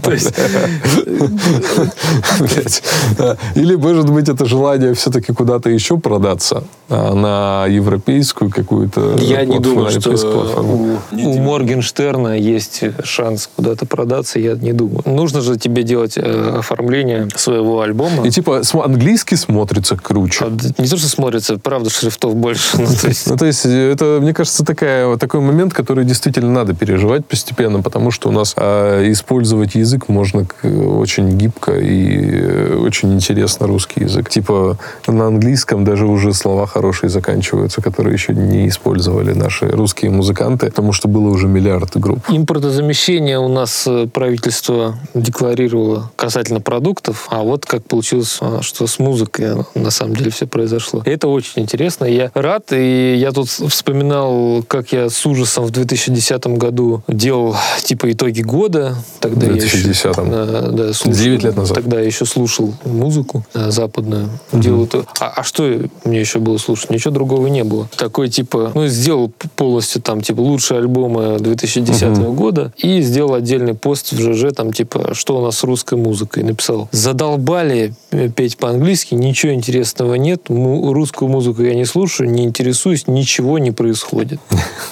[0.02, 0.32] То есть,
[3.18, 3.36] Да.
[3.54, 9.58] Или, может быть, это желание все-таки куда-то еще продаться а, на европейскую какую-то я не
[9.58, 10.98] думаю, что платформу.
[11.12, 15.02] у, у Моргенштерна есть шанс куда-то продаться, я не думаю.
[15.06, 18.26] Нужно же тебе делать э, оформление своего альбома.
[18.26, 20.44] И типа английский смотрится круче.
[20.44, 20.50] А,
[20.82, 22.78] Не то, что смотрится, правда, шрифтов больше.
[22.78, 26.50] Ну, то есть, Ну, то есть, э, это, мне кажется, такая, такой момент, который действительно
[26.50, 32.30] надо переживать постепенно, потому что у нас а, использовать язык можно к- очень гибко и
[32.32, 34.28] э, очень интересно русский язык.
[34.28, 40.66] Типа на английском даже уже слова хорошие заканчиваются, которые еще не использовали наши русские музыканты,
[40.66, 42.20] потому что было уже миллиард групп.
[42.28, 48.98] Импортозамещение у нас э, правительство декларировало касательно продуктов, а вот как получилось, а, что с
[48.98, 51.02] музыкой а, на самом деле все произошло.
[51.06, 52.04] И это очень интересно.
[52.04, 58.12] Я рад, и я тут вспоминал, как я с ужасом в 2010 году делал типа
[58.12, 58.94] итоги года.
[59.20, 60.28] Тогда В я еще, 2010-м.
[60.30, 61.76] э, да, слушал- Девять лет назад.
[61.76, 62.49] Тогда я еще слушал
[62.84, 64.28] музыку э, западную.
[64.52, 65.04] Делал это.
[65.18, 66.90] А, а что мне еще было слушать?
[66.90, 67.88] Ничего другого не было.
[67.96, 74.12] Такой типа, ну, сделал полностью там типа лучшие альбомы 2010 года и сделал отдельный пост
[74.12, 76.42] в ЖЖ там типа, что у нас с русской музыкой.
[76.42, 83.06] Написал, задолбали э, петь по-английски, ничего интересного нет, русскую музыку я не слушаю, не интересуюсь,
[83.06, 84.40] ничего не происходит.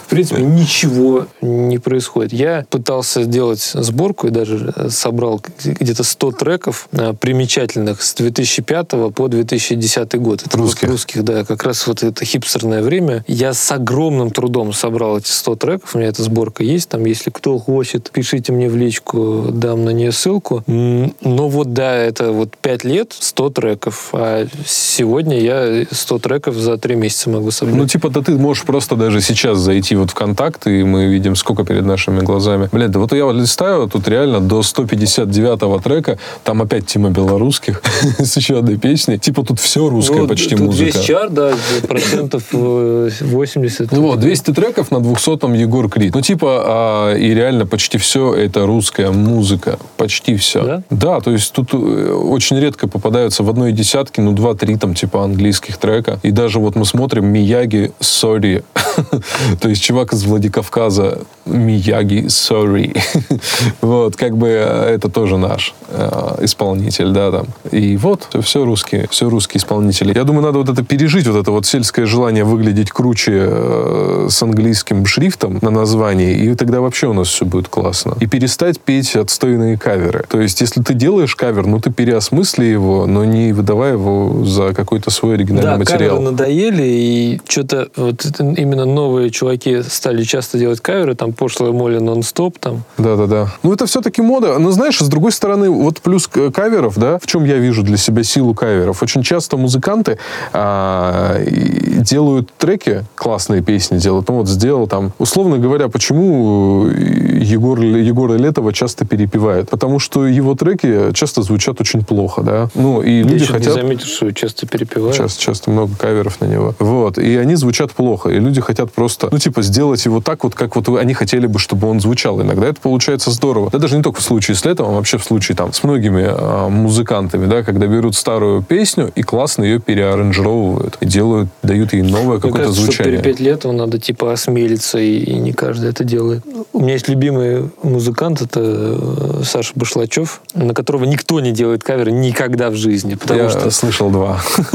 [0.06, 2.32] В принципе, ничего не происходит.
[2.32, 7.12] Я пытался сделать сборку и даже э, собрал где-то 100 треков э,
[7.48, 10.42] примечательных с 2005 по 2010 год.
[10.44, 10.88] Это вот Русских.
[10.88, 13.24] русских, да, как раз вот это хипстерное время.
[13.26, 17.30] Я с огромным трудом собрал эти 100 треков, у меня эта сборка есть, там, если
[17.30, 20.62] кто хочет, пишите мне в личку, дам на нее ссылку.
[20.66, 26.76] Но вот, да, это вот 5 лет, 100 треков, а сегодня я 100 треков за
[26.76, 27.76] 3 месяца могу собрать.
[27.76, 31.34] Ну, типа, да ты можешь просто даже сейчас зайти вот в контакт, и мы видим,
[31.34, 32.68] сколько перед нашими глазами.
[32.70, 37.82] Блин, да вот я вот листаю, тут реально до 159-го трека, там опять тема белорусских
[38.18, 39.18] с еще одной песней.
[39.18, 40.84] Типа, тут все русская Ну, почти тут музыка.
[40.84, 41.52] весь чар, да,
[41.86, 43.92] процентов э, 80.
[43.92, 46.14] Ну вот, 200 треков на 200-м Егор Крид.
[46.14, 49.78] Ну, типа, а, и реально почти все это русская музыка.
[49.96, 50.82] Почти все.
[50.90, 51.20] Да?
[51.20, 55.76] то есть тут э, очень редко попадаются в одной десятке, ну, два-три там, типа, английских
[55.78, 56.18] трека.
[56.22, 58.64] И даже вот мы смотрим Мияги Sorry.
[59.60, 62.96] то есть чувак из Владикавказа Мияги Sorry.
[63.80, 67.46] вот, как бы э, это тоже наш э, исполнитель, да, там.
[67.70, 70.12] И вот, все русские, все русские исполнители.
[70.14, 74.42] Я думаю, надо вот это пережить, вот это вот сельское желание выглядеть круче э, с
[74.42, 78.16] английским шрифтом на названии, и тогда вообще у нас все будет классно.
[78.20, 80.24] И перестать петь отстойные каверы.
[80.28, 84.74] То есть, если ты делаешь кавер, ну ты переосмысли его, но не выдавай его за
[84.74, 86.16] какой-то свой оригинальный Да, материал.
[86.16, 91.98] каверы надоели, и что-то вот именно новые чуваки стали часто делать каверы, там пошлая моли
[91.98, 92.82] нон-стоп, там.
[92.98, 93.48] Да-да-да.
[93.62, 94.58] Ну, это все-таки мода.
[94.58, 97.96] Но, знаешь, с другой стороны, вот плюс к- каверов, да, в чем я вижу для
[97.96, 99.02] себя силу каверов?
[99.02, 100.18] Очень часто музыканты
[100.52, 104.28] а, делают треки, классные песни делают.
[104.28, 105.12] Ну, вот сделал там...
[105.18, 109.70] Условно говоря, почему Егор, Егора Летова часто перепевают?
[109.70, 112.68] Потому что его треки часто звучат очень плохо, да.
[112.74, 113.76] Ну, и Я люди хотят...
[113.76, 115.16] не заметил, что часто перепевают.
[115.16, 116.74] Часто, часто много каверов на него.
[116.80, 117.18] Вот.
[117.18, 118.30] И они звучат плохо.
[118.30, 121.58] И люди хотят просто, ну, типа, сделать его так вот, как вот они хотели бы,
[121.58, 122.40] чтобы он звучал.
[122.40, 123.68] Иногда это получается здорово.
[123.70, 126.24] Да даже не только в случае с Летом, а вообще в случае там с многими
[126.26, 130.96] а, музыкантами, да, когда берут старую песню и классно ее переаранжировывают.
[131.00, 133.18] И делают, дают ей новое какое-то кажется, что звучание.
[133.18, 136.42] перепеть летом надо типа осмелиться, и, и не каждый это делает.
[136.72, 142.10] У меня есть любимый музыкант, это э, Саша Башлачев, на которого никто не делает кавер
[142.10, 144.40] никогда в жизни, потому Я что слышал два.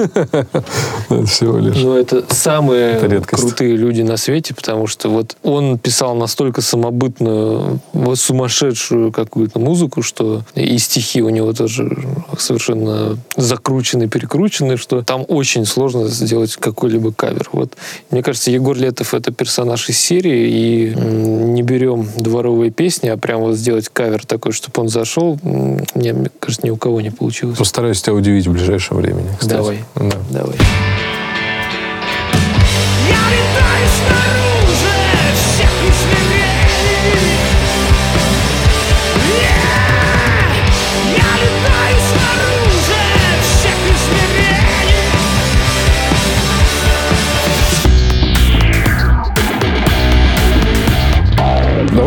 [1.10, 1.78] Это Всего лишь.
[1.78, 8.18] Ну, это самые крутые люди на свете, потому что вот он писал настолько самобытную, вот
[8.18, 11.96] сумасшедшую какую-то музыку, что и стихи у него тоже
[12.40, 17.48] совершенно закручены, перекручены, что там очень сложно сделать какой-либо кавер.
[17.52, 17.74] Вот
[18.10, 23.42] мне кажется, Егор Летов это персонаж из серии, и не берем дворовые песни, а прям
[23.42, 27.60] вот сделать кавер такой, чтобы он зашел, мне, мне кажется, ни у кого не получилось.
[27.60, 29.30] Постараюсь тебя удивить в ближайшем времени.
[29.40, 29.54] кстати.
[29.54, 29.84] Давай.
[29.96, 30.18] Да.
[30.32, 30.56] Давай.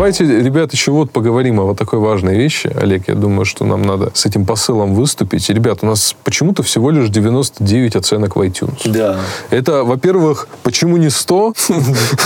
[0.07, 2.71] Давайте, ребят, еще вот поговорим о вот такой важной вещи.
[2.81, 5.51] Олег, я думаю, что нам надо с этим посылом выступить.
[5.51, 8.89] И, ребят, у нас почему-то всего лишь 99 оценок в iTunes.
[8.89, 9.19] Да.
[9.51, 11.55] Это, во-первых, почему не 100?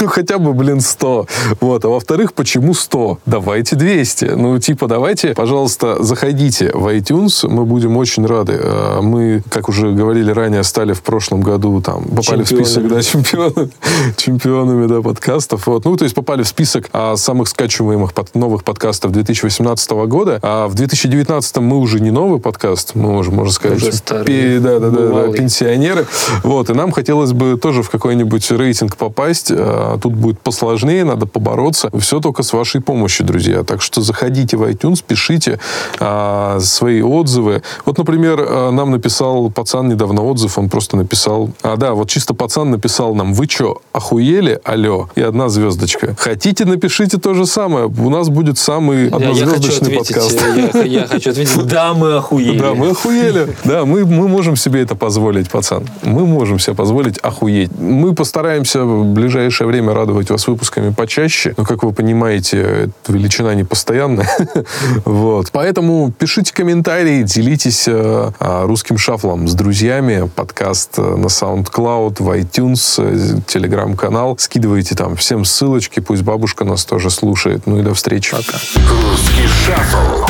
[0.03, 1.27] Ну, хотя бы, блин, 100.
[1.61, 1.85] Вот.
[1.87, 3.19] А во-вторых, почему 100?
[3.25, 4.25] Давайте 200.
[4.37, 7.49] Ну, типа, давайте, пожалуйста, заходите в iTunes.
[7.49, 8.61] Мы будем очень рады.
[8.63, 13.03] А, Мы, как уже говорили ранее, стали в прошлом году, там, попали в список, да,
[13.03, 13.71] чемпионами,
[14.19, 15.67] чемпионами, да, подкастов.
[15.67, 15.87] Вот.
[15.87, 20.41] Ну, то есть попали в список а, самых скачиваемых под- новых подкастов 2018 года.
[20.43, 24.59] А в 2019 мы уже не новый подкаст, мы уже, можно сказать, Уже старый, пе-
[24.61, 26.07] да, да, да, да, пенсионеры.
[26.43, 29.53] Вот, и нам хотелось бы тоже в какой-нибудь рейтинг попасть.
[29.53, 31.91] А, Тут будет посложнее, надо побороться.
[31.99, 33.63] Все только с вашей помощью, друзья.
[33.63, 35.61] Так что заходите в iTunes, пишите
[36.01, 37.63] а, свои отзывы.
[37.85, 41.51] Вот, например, а, нам написал пацан недавно отзыв, он просто написал...
[41.63, 44.61] А, да, вот чисто пацан написал нам, вы что, охуели?
[44.65, 45.09] Алло.
[45.15, 46.17] И одна звездочка.
[46.19, 47.60] Хотите, напишите то же самое.
[47.67, 50.43] У нас будет самый Я, я хочу однозвездочный подкаст.
[50.75, 52.59] э, я, я хочу ответить, да, мы охуели.
[52.59, 53.57] Да, мы охуели.
[53.65, 55.85] Да, мы, мы можем себе это позволить, пацан.
[56.03, 57.71] Мы можем себе позволить охуеть.
[57.79, 61.55] Мы постараемся в ближайшее время радовать вас выпусками почаще.
[61.57, 64.29] Но, как вы понимаете, величина не постоянная.
[65.05, 65.51] Вот.
[65.53, 70.31] Поэтому пишите комментарии, делитесь э, а, русским шафлом с друзьями.
[70.35, 74.37] Подкаст э, на SoundCloud, в iTunes, э, телеграм-канал.
[74.39, 76.01] Скидывайте там всем ссылочки.
[76.01, 77.50] Пусть бабушка нас тоже слушает.
[77.67, 78.31] Ну и до встречи.
[78.31, 78.59] Пока.
[78.89, 80.27] Русский шаффл.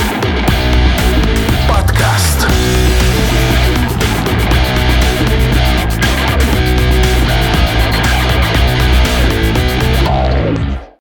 [1.69, 2.47] Подкаст.